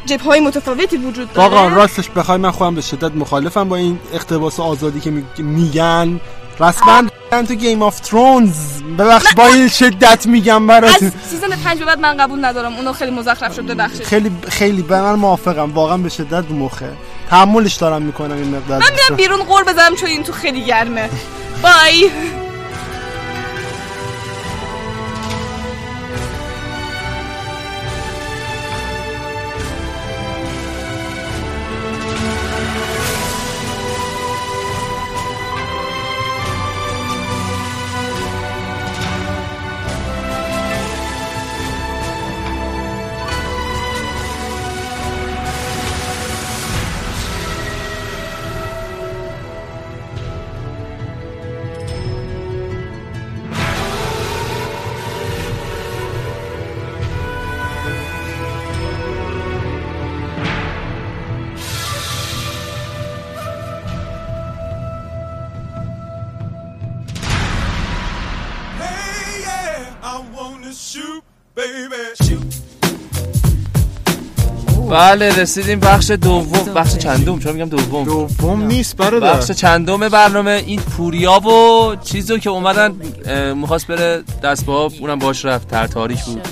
[0.06, 1.50] جبه های متفاوتی وجود داره.
[1.50, 6.20] واقعا راستش بخوای من خودم به شدت مخالفم با این اقتباس آزادی که میگن.
[6.60, 7.04] رسما
[7.48, 12.18] تو Game of Thrones ببخش با این شدت میگم برات از season 5 بعد من
[12.18, 12.76] قبول ندارم.
[12.76, 14.04] اونو خیلی مزخرف شد ببخشید.
[14.04, 15.74] خیلی خیلی به من موافقم.
[15.74, 16.92] واقعا به شدت مخه.
[17.30, 18.80] تحملش دارم می‌کنم این مقدار.
[18.80, 21.10] من میرم بیرون قور بزنم چون این تو خیلی گرمه.
[21.64, 22.10] بای.
[75.00, 79.34] بله رسیدیم بخش دوم بخش چندم چرا میگم دوم؟ دوم نیست برادر.
[79.34, 82.96] بخش چندم برنامه این پوریا و چیزو که اومدن
[83.54, 86.48] می‌خواست بره دست با اونم باش رفت تر تاریک بود.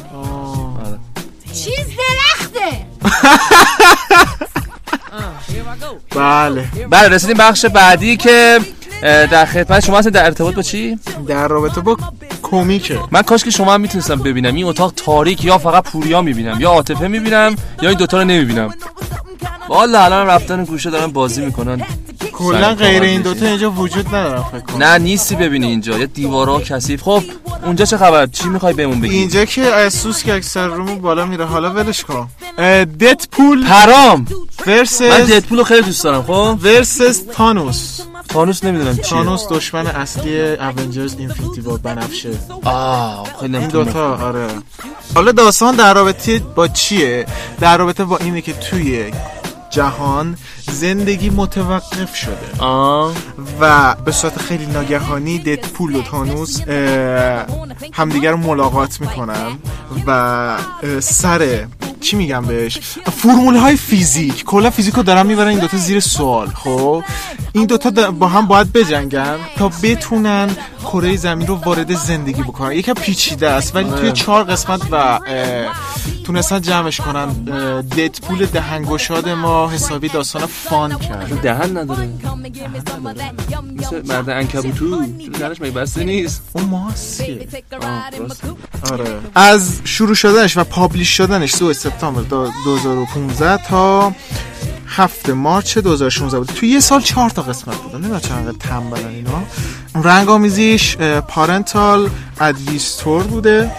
[1.54, 2.86] چیز درخته!
[6.16, 6.70] بله.
[6.90, 8.60] بله رسیدیم بخش بعدی که
[9.02, 11.98] در خدمت شما هستین در ارتباط با چی؟ در رابطه با
[12.44, 14.56] کمیکه من کاش که شما هم می‌تونستم ببینم.
[14.56, 18.74] این اتاق تاریک یا فقط پوریا می‌بینم یا عاطفه می‌بینم یا این دوتا رو نمی‌بینم.
[19.70, 21.82] والا الان رفتن گوشه دارن بازی می‌کنن.
[22.32, 24.84] کلا غیر این دوتا اینجا وجود ندارم فکر کنم.
[24.84, 25.98] نه نیستی ببینی اینجا.
[25.98, 27.04] یه دیوارا کثیف.
[27.04, 27.24] خب
[27.66, 31.46] اونجا چه خبر؟ چی می‌خوای بهمون بگی؟ اینجا که اسوس که اکثر رومو بالا میره.
[31.46, 32.30] حالا ولش کن.
[33.00, 34.28] ددپول پرام
[34.68, 38.00] ورسس من ددپول رو خیلی دوست دارم خب؟ ورسس تانوس
[38.30, 39.04] تانوس نمی‌دونم چیه.
[39.04, 42.30] تانوس دشمن اصلی اونجرز اینفینیتی وار بنفشه.
[42.64, 44.48] آه خیلی این دوتا آره.
[45.16, 47.26] حالا داستان در رابطه با چیه؟
[47.60, 49.12] در رابطه با اینه که توی
[49.70, 50.38] جهان
[50.72, 52.50] زندگی متوقف شده.
[52.60, 53.14] آه.
[53.62, 56.62] و به صورت خیلی ناگهانی ددپول و تانوس
[57.94, 59.58] همدیگر رو ملاقات می‌کنن
[60.08, 60.58] و
[61.00, 61.68] سر
[62.02, 62.80] چی میگم بهش؟
[63.18, 67.04] فرمول های فیزیک کلا فیزیک رو دارن می‌برن این دوتا زیر سوال خب؟
[67.54, 70.50] این دوتا با هم باید بجنگن تا بتونن
[70.84, 72.72] کره زمین رو وارد زندگی بکنن.
[72.72, 75.20] یکم پیچیده است ولی توی چهار قسمت و
[76.26, 77.28] تونستن جمعش کنن.
[77.98, 81.42] ددپول دهنگشاد ما حسابی داستان فان کرد.
[81.42, 82.10] دهن نداره.
[83.78, 85.02] مثل مرد انکبوتو
[85.40, 87.48] دهنش مگه بسته نیست؟ اون راسته.
[88.92, 89.20] آره.
[89.36, 94.14] از شروع شدنش و پابلیش شدنش 2 سپتامبر دو- 2015 تا
[94.88, 96.48] 7 مارچ 2016 بود.
[96.48, 99.44] توی یه سال چهار تا قسمت بود نمی‌دونم چرا انقدر تنبلن اینا.
[99.96, 100.98] رنگ آمیزیش
[101.28, 102.10] پارنتال
[102.42, 103.72] ادویستور بوده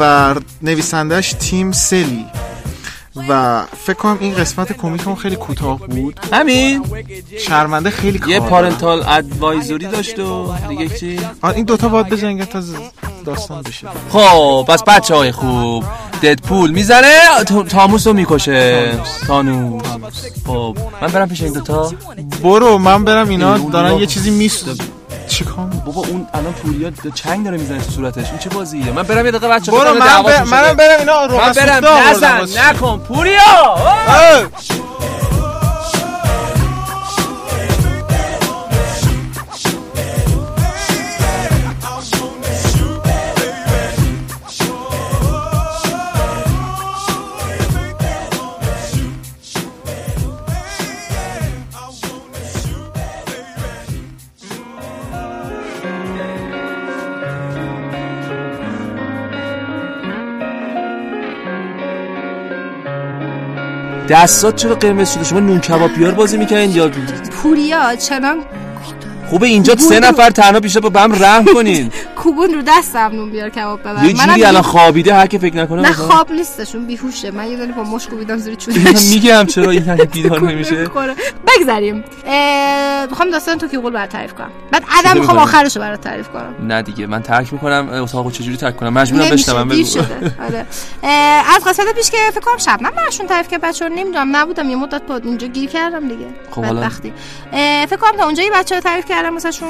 [0.00, 2.26] و نویسندش تیم سلی.
[3.28, 6.20] و فکر کنم این قسمت کمیک هم خیلی کوتاه بود.
[6.32, 6.84] همین.
[7.38, 11.20] شرمنده خیلی یه کار پارنتال ادوایزوری داشت و دیگه چی؟
[11.54, 12.62] این دوتا باید بجنگن تا
[13.24, 13.86] داستان بشه.
[14.10, 15.84] خب پس بچه های خوب
[16.22, 18.92] ددپول می‌زنه تا- تاموس رو می‌کشه
[19.26, 19.82] تانوس.
[20.46, 21.92] خب من برم پیش این دوتا.
[22.42, 24.70] برو من برم اینا دارن یه چیزی میست
[25.42, 28.30] چیکار بابا اون الان پوریا چنگ داره می‌زنه تو صورتش.
[28.30, 31.36] این چه بازیه؟ من برم یه دقیقه بچه برو من ب- منم برم اینا رو
[31.36, 32.40] من برم نزن
[32.70, 33.76] نکن پوریا!
[64.08, 66.90] دستات چرا قرمز شده؟ شما نون کباب بیار بازی می‌کنین یا
[67.30, 68.38] پوریا چنان
[69.30, 71.90] خوبه اینجا سه نفر تنها بیشتر با هم رحم کنین.
[72.22, 74.04] کوبون رو دستم نون بیار کباب ببر.
[74.04, 77.30] یه جوری الان خوابیده هر که فکر نکنه نه مثلا- خواب نیستشون بیهوشه.
[77.30, 80.88] من یه دونه با مش کوبیدم زیر من چونش میگم چرا این هر بیدار نمیشه.
[81.58, 82.04] بگذریم.
[83.10, 84.50] می‌خوام داستان تو قول برات تعریف کنم.
[84.70, 86.54] بعد عدم می‌خوام می‌کنی؟ آخرشو برات تعریف کنم.
[86.62, 89.98] نه دیگه من ترک می‌کنم اتاقو چجوری ترک کنم؟ مجبورم بشنوم بگو.
[90.46, 90.66] آره.
[91.56, 95.02] از قسمت پیش که فکر کنم شبنم براشون تعریف کرد بچه‌ها نمی‌دونم نبودم یه مدت
[95.02, 96.26] بود اینجا گیر کردم دیگه.
[96.50, 96.62] خب.
[96.62, 97.12] بدبختی.
[97.86, 99.68] فکر کنم تا اونجا یه بچه‌ها تعریف کردم واسهشون.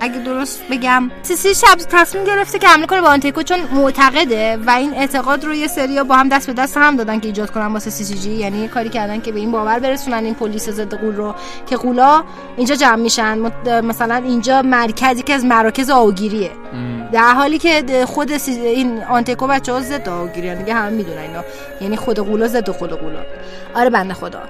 [0.00, 1.10] اگه درست بگم.
[1.22, 5.54] سیسی شب تصمیم گرفته که حمله کنه به آنتیکو چون معتقده و این اعتقاد رو
[5.54, 8.14] یه سریا با هم دست به دست هم دادن که ایجاد کنن واسه سی سی
[8.14, 11.34] جی یعنی کاری کردن که به این باور برسونن این پلیس ضد غول رو
[11.66, 12.24] که غولا
[12.56, 13.38] اینجا جمع میشن.
[13.80, 16.50] مثلا اینجا مرکزی که از مراکز آوگیریه.
[17.12, 21.44] در حالی که خود این آنتیکو بچه ها ضد آگیری دیگه هم می‌دونن اینا.
[21.80, 23.20] یعنی خود قولا ضد خود قولا
[23.74, 24.40] آره بنده خدا.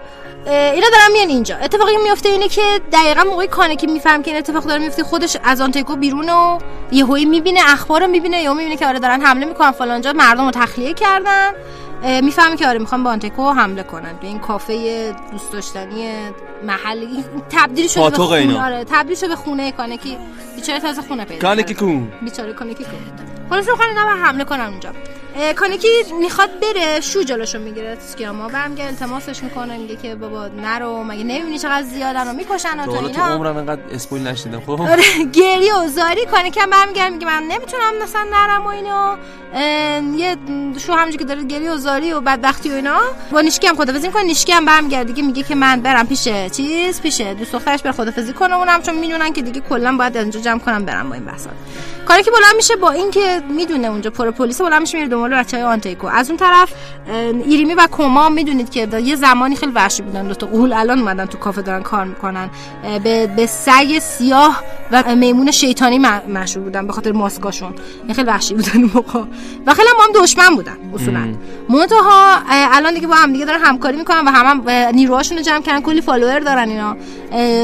[0.48, 1.56] اینا دارن میان اینجا.
[1.56, 5.36] اتفاقی که میفته اینه که دقیقا موقعی کانکی میفهم که این اتفاق داره میفته خودش
[5.44, 6.58] از آنتیکو بیرون و
[6.92, 10.50] یهویی می‌بینه اخبار رو می‌بینه یا می‌بینه که آره دارن حمله می‌کنن فلانجا مردم رو
[10.50, 11.50] تخلیه کردن.
[12.22, 14.12] می‌فهمه که آره می‌خوان به آنتیکو حمله کنن.
[14.20, 16.10] به این کافه دوست داشتنی
[16.62, 18.64] محلی این تبدیل شده به خونه.
[18.64, 20.18] آره تبدیل شده به خونه کانکی.
[20.56, 21.74] بیچاره تازه خونه پیدا کرده.
[21.74, 22.12] کون.
[22.22, 22.90] بیچاره کانکی کن
[23.50, 24.90] خلاص می‌خوان اینا رو حمله کنن اونجا.
[25.38, 25.88] کانکی
[26.20, 31.58] می‌خواد بره شو جلوشو می‌گیره تسکیاما برمیگه التماسش می‌کنه میگه که بابا نرو مگه نمی‌بینی
[31.58, 34.70] چقدر زیادن و می‌کشن و تو حالا تو اینا؟ عمرم انقدر اسپویل نشدیدم خب.
[34.80, 39.18] آره گریه و زاری کنه که برمیگرد میگه من نمی‌تونم مثلا نرم و اینا اه،
[40.16, 40.36] یه
[40.78, 42.98] شو همونجوری که داره گریه و زاری و بدبختی و اینا.
[43.32, 47.00] با نیشکی هم خدافظی می‌کنه نیشکی هم برمیگرده دیگه میگه که من برم پیش چیز
[47.00, 50.40] پیش دوست دخترش بر خدافظی کنه اونم چون می‌دونن که دیگه کلا باید از اینجا
[50.40, 51.50] جمع کنم برم با این بحثا
[52.06, 55.62] کانکی که بلند میشه با اینکه می‌دونه اونجا پر پلیس بلند میشه میره دنبال بچه‌های
[55.62, 56.06] آنتایکو.
[56.06, 56.72] از اون طرف
[57.44, 60.28] ایریمی و کوما می‌دونید که یه زمانی خیلی وحشی بودن.
[60.28, 62.50] دو تا غول الان اومدن تو کافه دارن کار می‌کنن.
[63.04, 67.74] به به سگ سیاه و میمون شیطانی مشهور بودن به خاطر ماسکاشون.
[68.14, 69.22] خیلی وحشی بودن اون موقع.
[69.66, 71.34] و خیلی هم با هم دشمن بودن اصولا.
[71.68, 75.60] منتها الان دیگه با هم دیگه دارن همکاری می‌کنن و هم, هم نیروهاشون رو جمع
[75.60, 76.96] کردن کلی follower دارن اینا.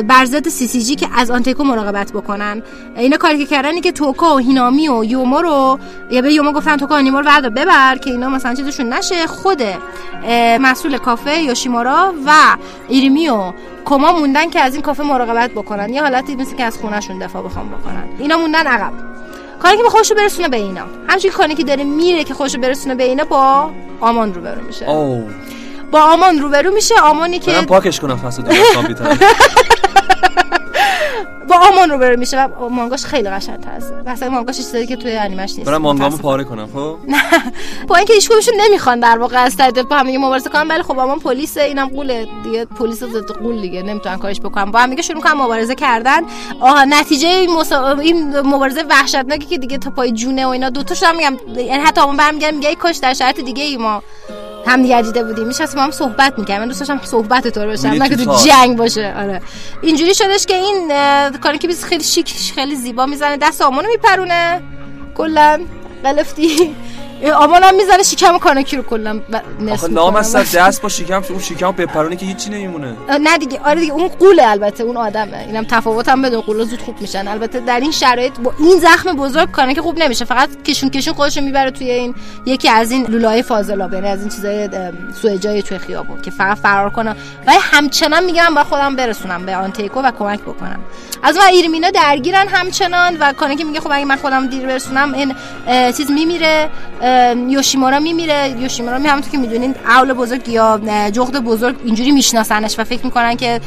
[0.02, 2.62] بر ضد سی سی جی که از آنتیکو مراقبت بکنن.
[2.96, 5.78] اینا کاری که کردن که توکا و هینامی و یوما رو
[6.10, 9.26] یا به یوما گفتن توکا هینامی رو بردار ببر که اینا مثلا چیزشون نشه.
[9.26, 9.62] خود
[10.60, 12.32] مسئول کافه یوشیمورا و
[12.88, 13.52] ایریمی و
[13.84, 15.88] کما موندن که از این کافه مراقبت بکنن.
[15.88, 18.04] یه حالتی مثل که از خونهشون دفاع بخوام بکنن.
[18.18, 18.92] اینا موندن عقب.
[19.64, 20.86] کاری که به خودشو برسونه به اینا.
[21.08, 24.90] همچنین کاری که داره میره که خودشو برسونه به اینا با آمان روبرو میشه.
[24.90, 25.30] اوه.
[25.90, 28.52] با آمان روبرو میشه آمانی که برم پاکش کنم فصل دو
[31.48, 33.92] با آمان رو بره میشه و مانگاش خیلی قشنگ‌تر است.
[34.06, 35.70] مثلا مانگاش چیزی که توی انیمش نیست.
[35.70, 36.16] برم مانگامو.
[36.16, 36.96] پاره کنم خب؟
[37.88, 40.82] با اینکه هیچ کدومشون نمی‌خوان در واقع از طریق با هم دیگه مبارزه کنن ولی
[40.82, 44.70] خب اما پلیس اینم قوله دیگه پلیس ضد قول دیگه نمی‌تونن کارش بکنن.
[44.70, 46.20] با هم دیگه شروع کنن مبارزه کردن.
[46.60, 47.92] آها نتیجه این, مسا...
[47.92, 52.00] این مبارزه وحشتناکی که دیگه تا پای جونه و اینا دو تاشون میگم یعنی حتی
[52.00, 54.02] اون برمیگردم میگه کاش در شرایط دیگه ای ما
[54.66, 55.46] هم دیگه دیده بودیم.
[55.46, 58.36] میشستیم با هم صحبت می‌کردیم من دوست داشتم صحبت طور میری نه که تو.
[58.46, 59.14] جنگ باشه.
[59.18, 59.40] آره.
[59.82, 60.92] اینجوری شدش که این
[61.42, 63.36] کاری که بیس خیلی شیک خیلی زیبا می‌زنه.
[63.36, 64.62] دست آمانو میپرونه.
[65.14, 65.60] کلا.
[66.04, 66.76] قلفتی
[67.36, 69.20] آمان هم می‌زنه شکم کاناکی رو کلا
[69.60, 69.90] نصف.
[69.90, 72.96] نام از دست با شکم اون شکم بپرونه که هیچی نمیمونه.
[73.20, 75.38] نه دیگه آره دیگه اون قوله البته اون آدمه.
[75.38, 77.28] اینم تفاوت هم بدون قولا زود خوب میشن.
[77.28, 80.24] البته در این شرایط با این زخم بزرگ کاناکی خوب نمیشه.
[80.24, 82.14] فقط کشون کشون خودش می‌بره توی این
[82.46, 84.68] یکی از این لولای فاضلاب یعنی از این چیزای
[85.22, 87.16] سوئجای توی خیابون که فقط فرار کنه.
[87.46, 90.80] ولی همچنان میگم با خودم برسونم به آنتیکو و کمک بکنم.
[91.22, 95.34] از اون ایرمینا درگیرن همچنان و کاناکی میگه خب اگه من خودم دیر برسونم این
[95.92, 96.70] چیز میمیره.
[97.48, 98.54] یوشیمورا میمیره.
[98.60, 100.80] یوشیمورا می همونطور که می‌دونین اول بزرگ یا
[101.10, 103.60] جغد بزرگ اینجوری میشناسنش و فکر می‌کنن که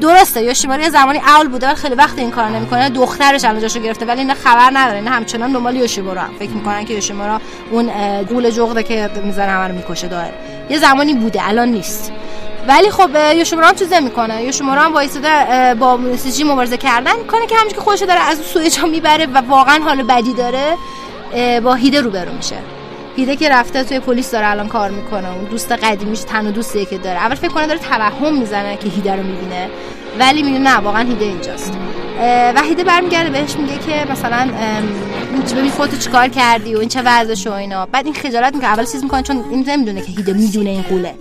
[0.00, 2.88] درسته یوشیمورا یه زمانی اول بوده ولی خیلی وقت این کار نمی‌کنه.
[2.88, 4.98] دخترش الان جاشو گرفته ولی اینا خبر نداره.
[4.98, 6.22] اینا همچنان دنبال یوشیمورا.
[6.38, 7.90] فکر می‌کنن که یوشیمورا اون
[8.22, 10.32] قول جغده که می‌زنه همه رو می‌کشه داره
[10.70, 12.12] یه زمانی بوده الان نیست.
[12.68, 14.42] ولی خب یوشیمورا هم چیز نمی‌کنه.
[14.44, 17.12] یوشیمورا هم وایساده با سیجی مبارزه کردن.
[17.12, 20.76] کنه که همونجوری که خودش داره از اون سوئجا می‌بره و واقعا حال بدی داره
[21.60, 22.56] با هیده روبرو میشه.
[23.16, 26.98] هیده که رفته توی پلیس داره الان کار می‌کنه اون دوست قدیمیش تنها دوستیه که
[26.98, 27.18] داره.
[27.18, 29.68] اول فکر کنه داره توهم می‌زنه که هیده رو می‌بینه.
[30.18, 31.72] ولی می‌دونه نه واقعا هیده اینجاست.
[32.54, 34.50] و هیده برمیگرده بهش میگه که مثلا
[35.56, 37.86] ببین خودتو چیکار کردی و این چه وضعش و اینا.
[37.86, 38.70] بعد این خجالت می‌کنه.
[38.70, 41.14] اول چیز می‌کنه چون این نمی‌دونه که هیده می‌دونه این قوله.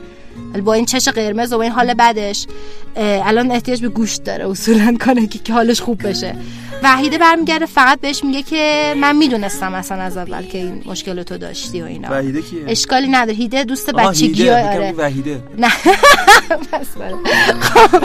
[0.65, 2.47] با این چش قرمز و این حال بدش
[2.95, 6.35] الان احتیاج به گوشت داره اصولا کنه که حالش خوب بشه.
[6.83, 11.37] وحیده برمیگرده فقط بهش میگه که من می‌دونستم اصلا از اول که این مشکل تو
[11.37, 12.07] داشتی و اینا.
[12.11, 13.37] وحیده کیه؟ اشکالی نداره.
[13.37, 14.49] هیده دوست بچگی.
[14.49, 14.93] آره.
[14.97, 15.41] وحیده.
[15.57, 15.67] نه.
[16.73, 17.15] بس بله.
[17.59, 18.03] خب،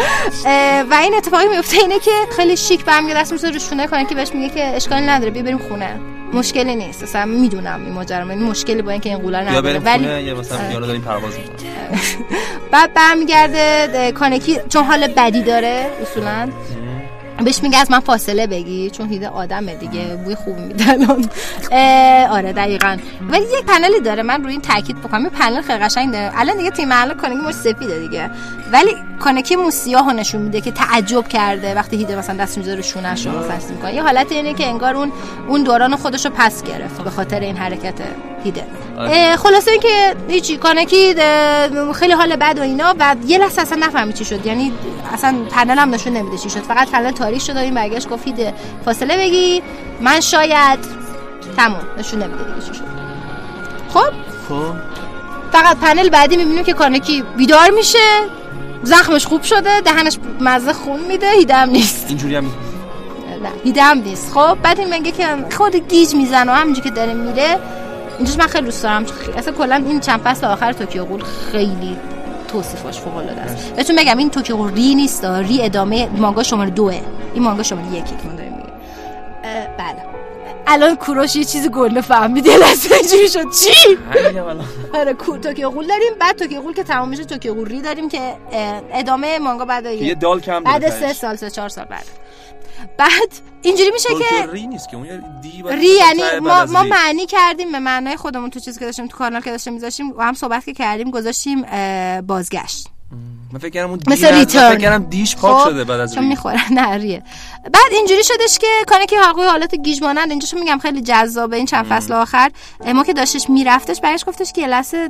[0.90, 4.14] و این اتفاقی میفته اینه که خیلی شیک برمیگرده دست میزه رو شونه کنه که
[4.14, 6.00] بهش میگه که اشکالی نداره بیا بریم خونه.
[6.32, 7.02] مشکلی نیست.
[7.02, 9.78] اصلا می‌دونم این ماجرا این مشکلی با اینکه این قولا نداره.
[9.78, 11.32] ولی یا مثلا داریم پرواز
[12.72, 16.48] بعد برمیگرده کانکی چون حال بدی داره اصولا.
[17.42, 20.56] بهش میگه از من فاصله بگی چون هیده آدمه دیگه بوی خوب
[20.88, 21.28] الان.
[21.72, 22.96] اه، آره دقیقا.
[23.30, 25.20] ولی یک پنلی داره من روی این تاکید بکنم.
[25.20, 28.30] این پنل خیلی قشنگ داره الان دیگه تیم محل کانکی مش سفیده دیگه.
[28.72, 33.26] ولی کانکی مو سیاهو نشون میده که تعجب کرده وقتی هیده مثلا دست می‌ذاره شونش
[33.26, 33.94] رو مثلا چیز می‌کنه.
[33.94, 35.12] یه حالت اینه که انگار اون
[35.48, 37.94] اون دوران خودش رو پس گرفت به خاطر این حرکت
[38.44, 38.64] هیده.
[38.98, 41.14] اه، خلاصه اینکه هیچی کانکی
[41.94, 44.46] خیلی حال بد و اینا و یه لحظه اصلا نفهمید چی شد.
[44.46, 44.72] یعنی
[45.12, 46.60] اصلا پنل هم نشون نمیده چی شد.
[46.60, 48.54] فقط پنل تاریخ شد و این برگشت گفت هیده
[48.84, 49.62] فاصله بگی.
[50.00, 50.78] من شاید
[51.56, 51.82] تموم.
[51.98, 52.84] نشون نمیده دیگه چی شد.
[53.88, 54.10] خب؟
[54.48, 54.74] خب.
[55.52, 57.98] فقط پنل بعدی می‌بینیم که کانکی بیدار میشه.
[58.82, 59.80] زخمش خوب شده.
[59.80, 61.30] دهنش مزه خون میده.
[61.30, 62.06] هیده هم نیست.
[62.08, 62.50] اینجوری هم نه
[63.64, 64.32] هیده هم نیست.
[64.32, 67.58] خب؟ بعد این میگه که خود گیج می‌زنه و همینجوری که داره میره.
[68.18, 69.06] اینجاش من خیلی دوست دارم.
[69.36, 71.22] اصلا کلا این چند فصل آخر توکیو غول
[71.52, 71.96] خیلی
[72.62, 73.72] توصیفاش فوق العاده است.
[73.72, 77.00] بهتون بگم این غول ری نیست ری ادامه مانگا شماره دوه
[77.34, 78.72] این مانگا شماره یکی که من داریم میگه
[79.78, 79.96] بله.
[80.66, 83.44] الان کوروش یه چیز گنده فهمید یه لحظه اینجوری شد.
[83.50, 83.98] چی؟
[84.94, 88.08] آره کو- توکیو غول داریم بعد توکیو غول که تمام میشه توکیو غول ری داریم
[88.08, 88.20] که
[88.92, 91.12] ادامه مانگا بعد یه دال کم بعد سه.
[91.12, 92.04] سال سه چهار سال بعد.
[92.98, 96.82] بعد اینجوری میشه که ری نیست که اون یه دی ری یعنی ما, ما.
[96.82, 100.22] معنی کردیم به معنای خودمون تو چیزی که داشتیم تو کانال که داشتیم میذاشتیم و
[100.22, 101.62] هم صحبت که کردیم گذاشتیم
[102.20, 102.88] بازگشت
[103.54, 104.34] من فکر کردم اون مثل.
[104.34, 104.70] ریترن.
[104.70, 106.28] فکر کردم دیش پاک خب، شده بعد از چون ری.
[106.28, 107.22] می‌خوره نه ریه.
[107.64, 111.56] بعد اینجوری شدش که کانه که حقوق حالت گیج مانند اینجاشو میگم خیلی جذابه.
[111.56, 112.50] این چند فصل آخر.
[112.94, 115.08] ما که داشتش میرفتش برگشت گفتش که لحظه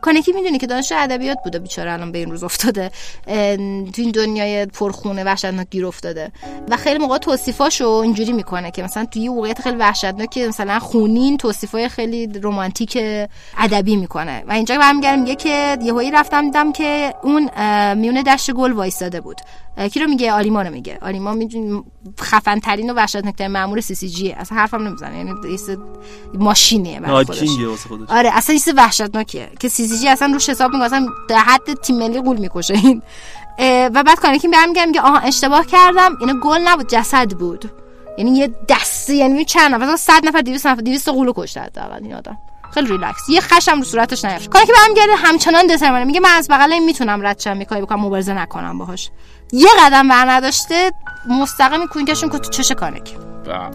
[0.00, 1.58] کانکی می‌دونی که دانش ادبیات بوده.
[1.58, 2.90] بیچاره الان به این روز افتاده.
[3.26, 6.32] تو این دنیای پرخونه وحشتناک گیر افتاده.
[6.70, 11.36] و خیلی موقع توصیفاشو اینجوری می‌کنه که مثلا توی یه موقعیت خیلی وحشتناک مثلا خونین
[11.36, 12.98] توصیفای خیلی رمانتیک
[13.58, 14.44] ادبی می‌کنه.
[14.48, 17.50] و اینجا برمیگردم میگه که یهویی رفتم دیدم که اون
[17.96, 19.36] میونه دشت گل وایستاده بود.
[19.92, 20.98] کی رو میگه؟ آریما رو میگه.
[21.02, 21.82] آریما می‌دونی
[22.20, 25.16] خفن ترین و وحشتناک ترین مامور CCG ه اصلا حرفم نمی‌زنه.
[25.18, 25.70] یعنی چیز
[26.34, 27.40] ماشینیه برای خودش.
[27.88, 28.10] خودش.
[28.10, 29.48] آره اصلا چیز وحشتناکیه.
[29.60, 30.84] که CCG اصلا روش حساب می‌کنه.
[30.84, 32.74] اصلا در حد تیم ملی غول می‌کشه.
[32.74, 33.02] این.
[33.94, 36.16] و بعد کانکی برمیگه میگه آها اشتباه کردم.
[36.20, 37.70] اینا گل نبود جسد بود.
[38.18, 42.02] یعنی یه دسته یعنی چند نفر؟ مثلا 100 نفر 200 نفر 200 غولو کشته حداقل
[42.02, 42.38] این آدم.
[42.74, 43.28] خیلی ریلکس.
[43.28, 46.72] یه خش رو صورتش نیفت کانکی که برمیگرده همچنان determine ه میگه من از بغل
[46.72, 49.10] این می‌تونم رد شم یه بکنم مبارزه نکنم باهاش.
[49.52, 50.92] یه قدم بر نداشته
[51.28, 53.16] مستقیم کوینکشون که تو چش کانک.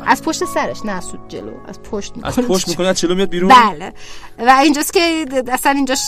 [0.05, 2.55] از پشت سرش نه از سود جلو از پشت از می‌کنه.
[2.55, 3.93] پشت می‌کنه از چلو میاد بیرون؟ بله.
[4.39, 5.99] و اینجاست که اصلا اینجاش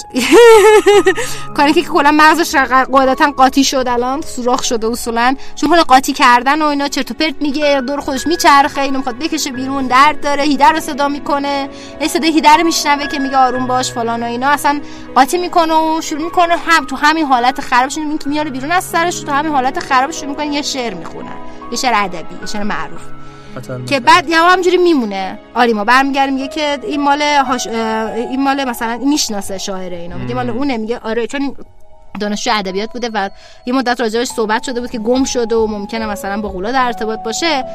[1.58, 2.56] کاری که کلا مغزش
[2.92, 5.36] قاعدتا قاطی شد الان سوراخ شده اصولا.
[5.56, 9.18] چون حالا قاطی کردن و اینا چرت و پرت میگه دور خودش میچرخه اینو می‌خواد
[9.18, 11.70] بکشه بیرون درد داره هیدر رو صدا می‌کنه.
[12.02, 14.48] یه صدای هیدر رو میشنوه که میگه آروم باش فلان و اینا.
[14.48, 14.82] اصلا
[15.16, 17.98] قاطی می‌کنه و شروع می‌کنه هم تو همین حالت خرابش.
[17.98, 21.38] این که میاره بیرون از سرش تو همین حالت خرابش شروع می‌کنه یه شعر می‌خونن
[21.72, 23.02] یه شعر ادبی یه شعر معروف.
[23.86, 25.40] که بعد یه همجوری میمونه.
[25.54, 27.68] آریما برمیگره میگه که این مال هاش...
[27.68, 30.18] این مال مثلا می‌شناسه شاعر اینا.
[30.18, 30.78] میگه مال اونه.
[30.78, 31.56] میگه آره چون
[32.20, 33.30] دانشجو ادبیات بوده و
[33.66, 36.86] یه مدت راجعش صحبت شده بود که گم شده و ممکنه مثلا با غولا در
[36.86, 37.66] ارتباط باشه.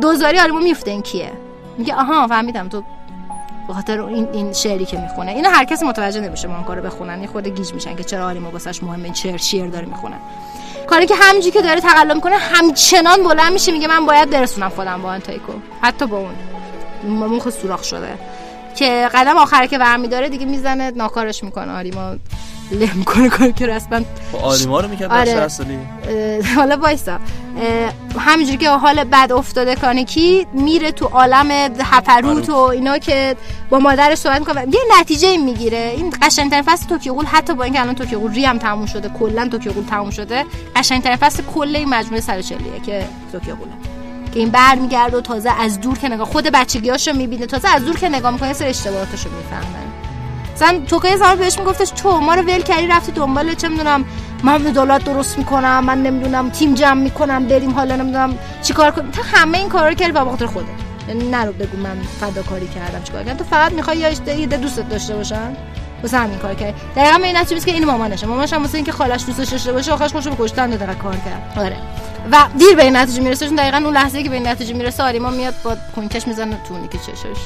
[0.00, 1.32] دوزاری آریما میفته این کیه؟
[1.78, 2.68] میگه آها فهمیدم.
[2.68, 2.82] تو
[3.68, 5.32] به خاطر این این شعری که می‌خونه.
[5.32, 7.22] اینا هر کسی متوجه نمیشه ما کارو بخونن.
[7.22, 10.16] یه خورده گیج میشن که چرا آریما واسش مهمه این شعر شعر داره می‌خونه.
[10.86, 15.02] کاری که همینجوری که داره تقلا می‌کنه همچنان بلند میشه میگه من باید برسونم خودم
[15.02, 15.52] با آنتایکو
[15.82, 16.34] حتی با اون.
[17.04, 18.18] مخ سوراخ شده.
[18.76, 21.72] که قدم آخر که برمیداره دیگه می‌زنه ناکارش می‌کنه.
[21.72, 22.16] آریما
[22.72, 24.00] له می‌کنه کاری که رسما.
[24.32, 25.48] با آریما رو می‌کرد آره.
[26.08, 27.18] اه، حالا وایسا.
[28.18, 31.50] همینجوری که حال بد افتاده کانکی میره تو عالم
[31.80, 33.36] هپروت و اینا که
[33.70, 34.60] با مادرش صحبت می‌کنه.
[34.60, 35.92] یه نتیجه می‌گیره.
[35.96, 37.24] این قشنگترین فصل توکیو غول.
[37.24, 40.44] حتی با اینکه الان توکیو غول re هم تموم شده کلا توکیو غول تموم شده
[40.76, 43.72] قشنگترین فصل کل این مجموعه 140 که توکیو غوله.
[44.36, 47.46] که این برمیگرده و تازه از دور که نگاه خود بچگیاشو می‌بینه.
[47.46, 49.86] تازه از دور که نگاه می‌کنه سر اشتباهاتشو می‌فهمه.
[50.54, 54.04] مثلا توکای زمان بهش میگفتش تو ما رو ول کردی رفتی دنبال چه می‌دونم
[54.42, 59.10] من دولت درست می‌کنم من نمی‌دونم تیم جمع می‌کنم بریم حالا نمی‌دونم چیکار کنیم.
[59.10, 60.66] تو همه این کارا رو کردی به خاطر خودت
[61.08, 63.38] یعنی نرو بگو من فداکاری کردم چیکار کردم.
[63.38, 65.56] تو فقط می‌خوای یه دوستت داشته باشن؟
[66.02, 68.26] واسه همین کار کرد دقیقا این نتیجه که این مامانشه.
[68.26, 71.52] مامانش هم واسه اینکه خالش دوستش داشته باشه آخرش خوشو به کشتن کار کرد.
[71.56, 71.76] آره.
[72.32, 73.46] و دیر به این نتیجه می‌رسه.
[73.46, 76.86] چون دقیقا اون لحظه که به این نتیجه می‌رسه آریما میاد با کوینکش می‌زنه تو
[76.86, 77.40] که چشش.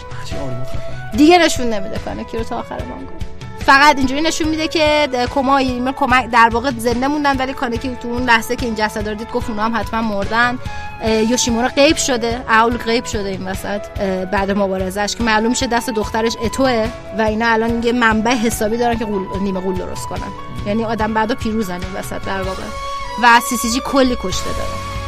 [1.16, 3.12] دیگه نشون نمیده کانکی رو تا آخر مانگا
[3.66, 8.08] فقط اینجوری نشون میده که کوما و ایریمی در واقع زنده موندن ولی کانکی تو
[8.08, 10.58] اون لحظه که این جسد رو دید گفت اونا هم حتما مردن.
[11.06, 12.44] یوشیمورا غیب شده.
[12.48, 13.80] اول غیب شده این وسط
[14.32, 18.98] بعد مبارزش که معلوم میشه دست دخترش اتوه و اینا الان یه منبع حسابی دارن
[18.98, 20.32] که غول، نیمه غول درست کنن.
[20.66, 22.62] یعنی آدم بعدا پیروزن این وسط در واقع.
[23.22, 24.99] و CCG کلی کشته داره.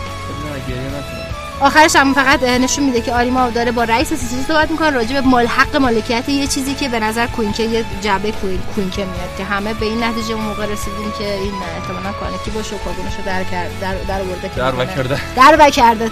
[1.62, 5.20] آخرش هم فقط نشون میده که آریما داره با رئیس CCG صحبت می‌کنه راجع به
[5.20, 9.44] مال حق مالکیت یه چیزی که به نظر کوینکه یه جعبه کوین کوینکه میاد که
[9.44, 13.44] همه به این نتیجه اون موقع رسیدیم که این احتمالاً کانکی باشه و کابونشو در
[13.44, 14.86] کرد در در آورده که در.
[14.86, 15.20] کرده.
[15.36, 16.10] در و کرده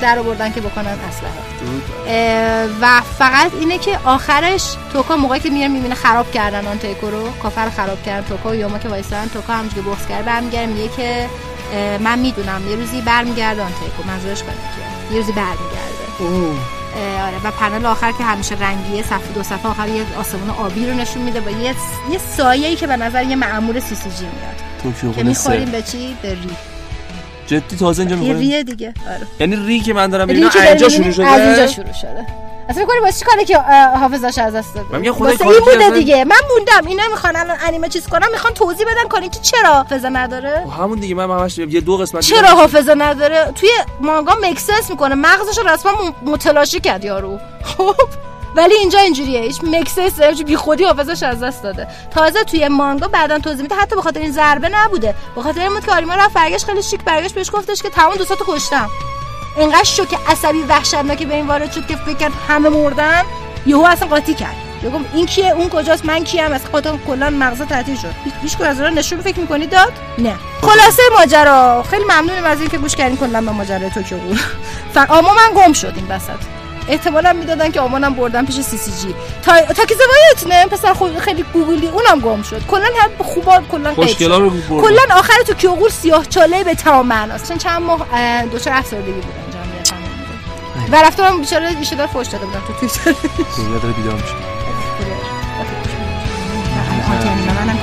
[0.00, 0.98] در آوردن که بکنن
[2.06, 7.10] اه، و فقط اینه که آخرش توکا موقعی که میره می‌بینه خراب کردن آن تایکو
[7.10, 10.66] رو کافه رو خراب کردن توکا و یوما که وایسن توکا همونجوری بغض کرده برمیگره
[10.66, 11.28] میگه که
[12.00, 16.02] من می‌دونم یه روزی برمیگرده آن تایکو منظورش کانکیه یه روزی برمیگرده
[17.22, 17.36] آره.
[17.44, 21.22] و پنل آخر که همیشه رنگیه صفحه دو صفحه آخر یه آسمون آبی رو نشون
[21.22, 21.74] میده با یه
[22.10, 25.14] یه سایه‌ای که به نظر یه مأمور CCG میاد.
[25.14, 26.50] که می‌خوریم به چی؟ به ری.
[27.46, 28.94] جدی تازه اینجا می‌خوریم؟ ریه دیگه.
[29.08, 29.26] آره.
[29.40, 32.26] یعنی ری که من دارم می‌بینم اینجا شروع از شده؟ اینجا شروع شده.
[32.68, 33.58] اصلا می‌کنی واسه چی کاره که
[33.98, 36.24] حافظش از دست داده؟ من میگم کاری این بوده دیگه.
[36.24, 36.88] من موندم.
[36.88, 40.66] اینا می‌خوان الان انیمه چیز کنم می‌خوان توضیح بدن کنین که چرا حافظه نداره.
[40.78, 41.14] همون دیگه.
[41.14, 43.70] من همش یه دو قسمت چرا حافظه نداره؟ توی
[44.00, 45.14] مانگا مکسنس می‌کنه.
[45.14, 47.38] مغزش رو رسما متلاشی کرد یارو.
[47.64, 47.94] خب.
[48.56, 49.40] ولی اینجا اینجوریه.
[49.40, 49.60] هیچ
[50.18, 51.88] داره بی خودی حافظش از دست داده.
[52.10, 53.74] تازه توی مانگا بعدا توضیح میده.
[53.74, 55.14] حتی به خاطر این ضربه نبوده.
[55.34, 58.14] به خاطر این بود که آریما رفت برگشت خیلی شیک برگشت بهش گفتش که تمام
[58.14, 58.88] دوستاتو کشتم.
[59.58, 63.22] انقدر شوک عصبی وحشتناکی به این وارد شد که فکر کرد همه مردن؟
[63.66, 64.56] یهو اصلا قاطی کرد.
[64.94, 68.14] گفت این کیه؟ اون کجاست؟ من کیم؟ از خاطر کلا مغز تعطیل شد.
[68.42, 70.34] هیچ- از اونها نشون فکر می‌کنی داد؟ نه.
[70.62, 71.84] خلاصه ماجرا.
[71.90, 74.18] خیلی ممنونم از اینکه گوش کردین کلا به ماجرای توکیو.
[74.18, 74.38] غول
[74.94, 76.30] فقط من گم شد این وسط.
[76.88, 81.42] احتمالا می‌دادن که آمانم بردن پیش سی سی جی تا تاکیزوا یادتونه پسر خود خیلی
[81.52, 82.66] گوگلی اونم گم شد.
[82.66, 83.94] کلا هم خوبا کلا.
[84.68, 87.48] کلا آخر تو کیوغول سیاه چاله به تمام معناست.
[87.48, 89.41] چون چند ماه اه، دچار افسردگی بود.
[90.92, 93.12] و رفتم بیچاره ایشه دار فوش داده بودم تو توییتر.
[93.82, 94.34] داره بیدار میشه.
[97.56, 97.78] منم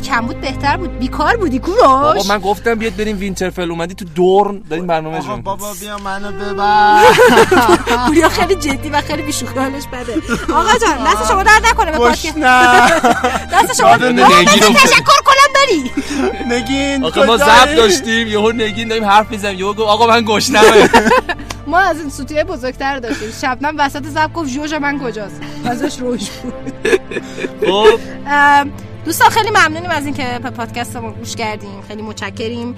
[0.00, 0.98] تعداد کم بود بهتر بود.
[0.98, 1.82] بیکار بودی کوروش.
[1.82, 3.70] آقا من گفتم بیاد بریم وینترفل.
[3.70, 7.04] اومدی تو دورن داریم برنامه جون بابا بیا منو ببر.
[8.06, 10.14] پوریا خیلی جدی و خیلی بیشوخی حالش بده.
[10.54, 12.38] آقا جان دست شما درد نکنه به پادکست.
[12.38, 12.90] نه.
[13.52, 13.96] دست شما.
[13.96, 15.90] تشکر کنم بری.
[16.46, 18.28] نگین آقا ما؟ ضبط داشتیم.
[18.28, 19.58] یهو نگین داریم حرف می‌زنیم.
[19.58, 20.90] یهو گفت آقا من گشنمه.
[21.66, 23.28] ما از این سوتیه بزرگتر داشتیم.
[23.42, 26.52] شبنم وسط زب گفت جوجه من کجاست؟ ازش روش بود.
[27.66, 27.98] خب.
[29.04, 32.74] دوستان خیلی ممنونیم از اینکه به پادکست ما گوش کردیم خیلی متشکریم.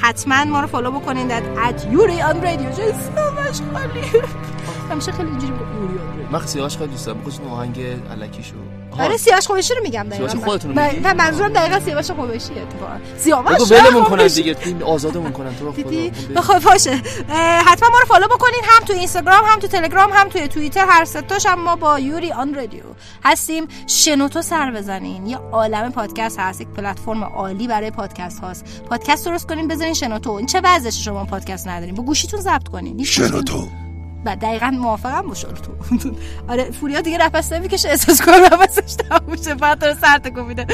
[0.00, 2.72] حتما ما رو follow بکنین در at یوری آن رادیو.
[2.72, 4.00] چه اسمش خالی.
[4.90, 6.32] همیشه خیلی اینجوری یوری آن رادیو.
[6.32, 7.80] من سیاوش خیلی دوست دارم بخصوص اون آهنگ
[8.10, 8.54] الکیشو
[8.98, 10.28] آره سیاوش قمیشی رو میگم دقیقاً.
[10.28, 12.96] سیاوش خودتون رو من- میگی؟ منظورم دقیقا سیاوش قمیشی اتفاقا.
[13.18, 14.26] سیاوش بگو ولمون کنن.
[14.26, 15.56] دیگه این آزادمون کنن.
[15.56, 16.90] تو رو خدا دیدی خب بخوای باشه.
[17.66, 21.04] حتما ما رو follow بکنین هم تو اینستاگرام هم تو تلگرام هم توی توییتر هر
[21.04, 22.82] ستاش هم ما با یوری آن رادیو
[23.24, 23.68] هستیم.
[23.86, 25.26] شنوتو سر بزنین.
[25.26, 28.82] یه عالم پادکست هست یک پلتفرم عالی برای پادکست هاست.
[28.90, 30.30] پادکست درست کنین بذارین شنوتو.
[30.32, 33.04] این چه وضعشه شما پادکست ندارین؟ با گوشیتون ضبط کنین.
[33.04, 33.68] شنوتو.
[34.28, 35.72] و دقیقا موافقم با شنوتو
[36.52, 40.66] آره فوریا دیگه نفس نمی‌کشه احساس کنم نفسش تموم شه فقط داره سر تکون میده.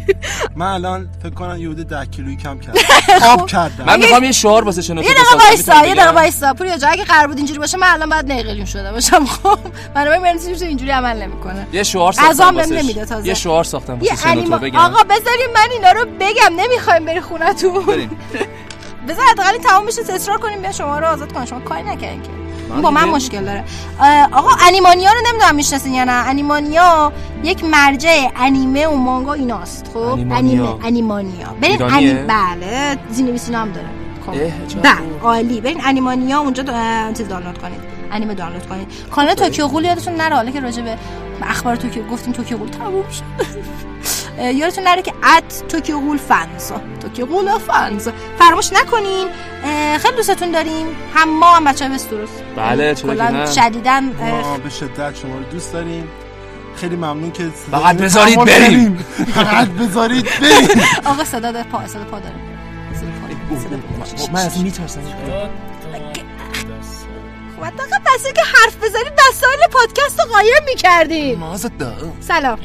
[0.56, 2.80] من الان فکر کنم یه حدود 10 کیلویی کم کردم.
[3.32, 3.84] آب کردم.
[3.84, 5.44] من می‌خوام یه شعار واسه شنوتو یه دقیقه.
[5.46, 6.54] وایسا یه؟ دقیقه وایسا.
[6.54, 9.24] پوریا جا اگه قرار بود اینجوری باشه من الان باید نیقلیون شده باشم.
[9.26, 9.58] خب
[9.94, 11.66] برنامه مرسی اینجوری عمل نمی‌کنه.
[11.72, 12.72] یه شعار ساختم واسش.
[12.72, 13.28] نمیده تازه.
[13.28, 14.78] یه شعار ساختم واسه شنوتو انیما بگم.
[14.78, 16.56] آقا بذاریم من اینا رو بگم.
[16.60, 18.10] نمی‌خوایم بری خونتون بریم.
[19.08, 22.45] بذار حداقل تمام بشه اصرار کنیم بیا شما رو آزاد کنیم شما کاری نکردین که.
[22.72, 23.64] این با من مشکل داره.
[24.32, 26.12] آقا انیمانیا رو نمی‌دونم می‌شناسین یا نه.
[26.12, 27.12] انیمانیا
[27.44, 30.38] یک مرجع انیمه و مانگا ایناست خب؟ انیمانیا.
[30.38, 31.54] انیمه انیمانیا.
[31.60, 33.88] برین ایرانیه؟ انیم بله زینویسی هم داره.
[34.26, 34.32] خب.
[34.82, 35.20] بله.
[35.22, 35.60] عالی.
[35.60, 36.62] برین انیمانیا اونجا
[37.16, 37.80] چیز دانلود کنید.
[38.12, 38.88] انیمه دانلود کنید.
[39.10, 40.98] کانال توکیو غول یادتون نره؟ حالا که راجع به
[41.42, 43.22] اخبار توکیو گفتیم توکیو غول تموم شد.
[44.38, 49.28] یادتون نره که at توکیو غول fans توکیو غول fans فراموش نکنین.
[49.98, 50.86] خیلی دوستتون داریم.
[51.14, 55.44] هم ما هم بچه وستروس بله، چرا که نه؟ شدیدن ما به شدت شما رو
[55.44, 56.08] دوست داریم.
[56.76, 59.04] خیلی ممنون که فقط بذارید بریم.
[59.34, 60.84] فقط بذارید بریم.
[61.04, 62.34] آقا صدا داره پا صدا پا داره.
[64.32, 65.00] من از این میترسم.
[67.56, 71.38] خب حداقل بسه که حرف بزنید وسایل پادکست رو قایم می‌کردیم.
[71.38, 71.70] مازد
[72.20, 72.58] سلام.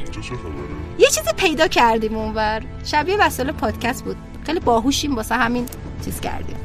[1.02, 2.62] یه چیزی پیدا کردیم اونور.
[2.86, 4.16] شبیه وسایل پادکست بود.
[4.46, 5.66] خیلی باهوشیم واسه همین
[6.06, 6.56] چیز کردیم.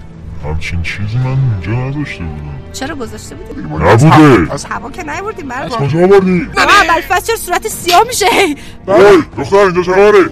[0.44, 2.54] همچین چیزی من اینجا نذاشته بودم.
[2.72, 4.52] چرا گذاشته بودیم نبوده.
[4.54, 8.26] از هوا که نیوردیم برای از کجا آوردی؟ آقا اول فصل چرا صورت سیاه میشه؟
[8.86, 10.30] وای دختر اینجا چه کاره ه- ه-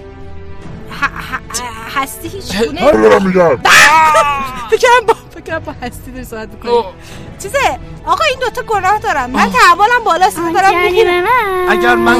[1.95, 3.57] هستی هیچ گونه دارم میگم.
[4.71, 6.85] فکرم با فکرم با هستی داری صحبت می‌کنی.
[7.43, 7.59] چیزه
[8.07, 11.25] آقا این دوتا گناه دارم من تحولم بالاست من دارم می‌گیرم.
[11.69, 12.17] اگر من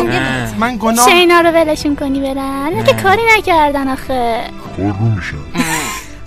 [0.59, 4.45] من گناه چه اینا رو ولشون کنی برن؟ که کاری نکردن آخه.
[4.77, 5.37] پر رو میشن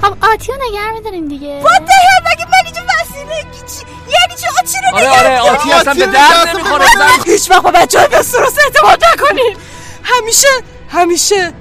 [0.01, 1.61] خب آتیو نگه میداریم دیگه.
[1.63, 5.71] What the hell مگه من اینجا وسیله چی- یعنی چی؟ آتی رو آره آره؟ آتی
[5.71, 6.85] اصلا به درد نمی‌خوره.
[7.25, 9.55] به هیچ وقت با بچه های بستروس اعتماد نکنین
[10.03, 10.47] همیشه
[10.89, 11.53] همیشه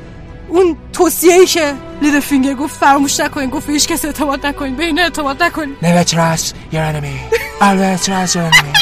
[0.56, 4.84] اون توصیه ای که لیدر فینگر گفت فراموش نکنین گفت هیچ کس اعتماد نکنین به
[4.84, 5.76] این اعتماد نکنین.
[5.82, 7.34] Never trust your enemy.
[7.60, 8.76] Always trust your enemy.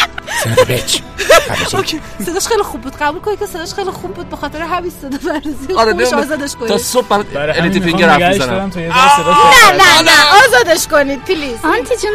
[1.75, 2.01] اوکی.
[2.27, 2.97] صداش خیلی خوب بود.
[2.97, 6.17] قبول کنید که صداش خیلی خوب بود؟ به خاطر همین صدا برزی آره.
[6.17, 8.71] آزادش تا کنید صبح برات الیتی فینگر حرف می‌زنم.
[8.71, 11.65] تا ذره صدا نه نه نه آزادش کنید پلیز.
[11.65, 12.15] آنتی جونم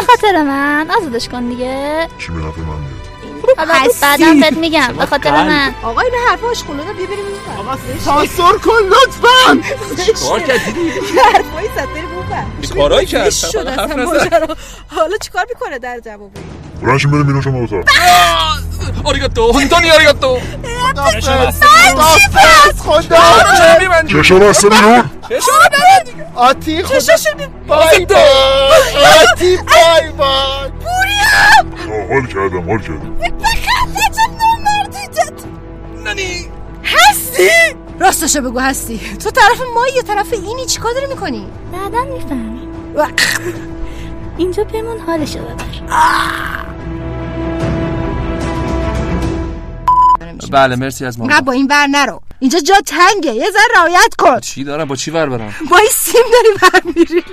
[0.00, 2.08] به خاطر من آزادش کن دیگه.
[2.18, 2.87] چی به من.
[4.02, 5.74] بعدم بهت میگم به خاطر من.
[5.82, 7.24] آقا این حرفاش خلوده بیا بریم
[7.68, 7.78] ور.
[8.04, 9.60] تاثر کن لطفا.
[10.28, 10.80] کار کردی؟
[11.14, 12.26] یه حرفایی زد بریم اون.
[12.76, 14.56] کارایی کرد زشت شد حرف اصلا
[16.82, 16.84] نزد.
[16.84, 16.84] ماجرا.
[16.84, 17.82] حالا چیکار می‌کنه در جواب برنشین بریم بیرون شما دوتا
[19.04, 20.38] آریگاتو هونتونی آریگاتو
[20.94, 21.52] خدا چرا
[23.80, 25.10] میبندی چشا بسته بیرون
[26.34, 27.30] آتی چشاشو
[27.66, 28.18] بای بای
[29.32, 30.28] آتی بای بای
[31.88, 33.16] آه، حال کردم حال کردم
[36.04, 36.48] نانی
[36.84, 37.48] هستی
[38.00, 42.68] راستشو بگو هستی تو طرف ما یا طرف اینی چیکار داری می‌کنی بعدا می‌فهمی
[44.38, 45.64] اینجا بمون حالشو ببر.
[50.50, 51.26] بله مرسی از ما.
[51.26, 52.22] نه با این بر نرو.
[52.38, 53.32] اینجا جا تنگه.
[53.32, 54.40] یه ذره رعایت کن.
[54.40, 57.24] چی دارم با چی ور برم؟ با این سیم داری بر میری.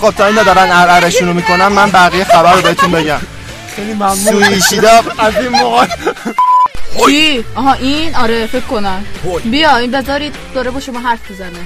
[0.00, 3.20] خب تا اینا دارن ارعرشون رو می‌کنن من بقیه خبر رو بهتون بگم.
[3.76, 4.14] خیلی ممنون.
[4.14, 5.86] سویشیدا از این موقع
[7.06, 9.04] کی؟ آها این آره فکر کنم.
[9.44, 11.58] بیا این بذارید داره با شما حرف بزنه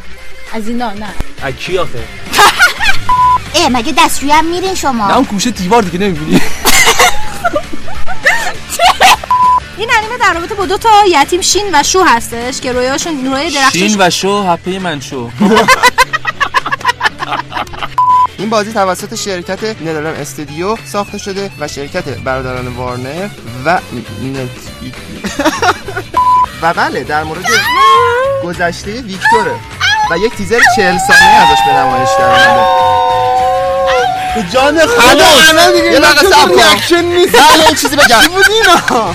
[0.53, 1.09] از اینا نه.
[1.43, 1.99] اکی آخه؟
[3.55, 6.41] اه مگه دستشویی هم میرین نه شما اون گوشه دیوار دیگه نمی‌بینی.
[9.79, 13.51] این انیمه در رابطه با دو تا یتیم شین و شو هستش که رویاشون روی
[13.51, 15.31] درختش شین و شو هپه من شو.
[18.39, 23.29] این بازی توسط شرکت ندرم استودیو ساخته شده و شرکت برادران وارنر
[23.65, 23.79] و
[26.63, 27.45] و بله در مورد
[28.45, 29.55] گذشته ویکتوره
[30.11, 32.89] و یک تیزر 40 ثانیه ازش به نمایش در اومده
[34.43, 35.49] جان خدا هنوز.
[35.49, 36.55] الان دیگه یه اینا صبر کن.
[36.55, 38.21] ریاکشن نیست نه، چیزی بگم.
[38.23, 39.15] چی بود اینا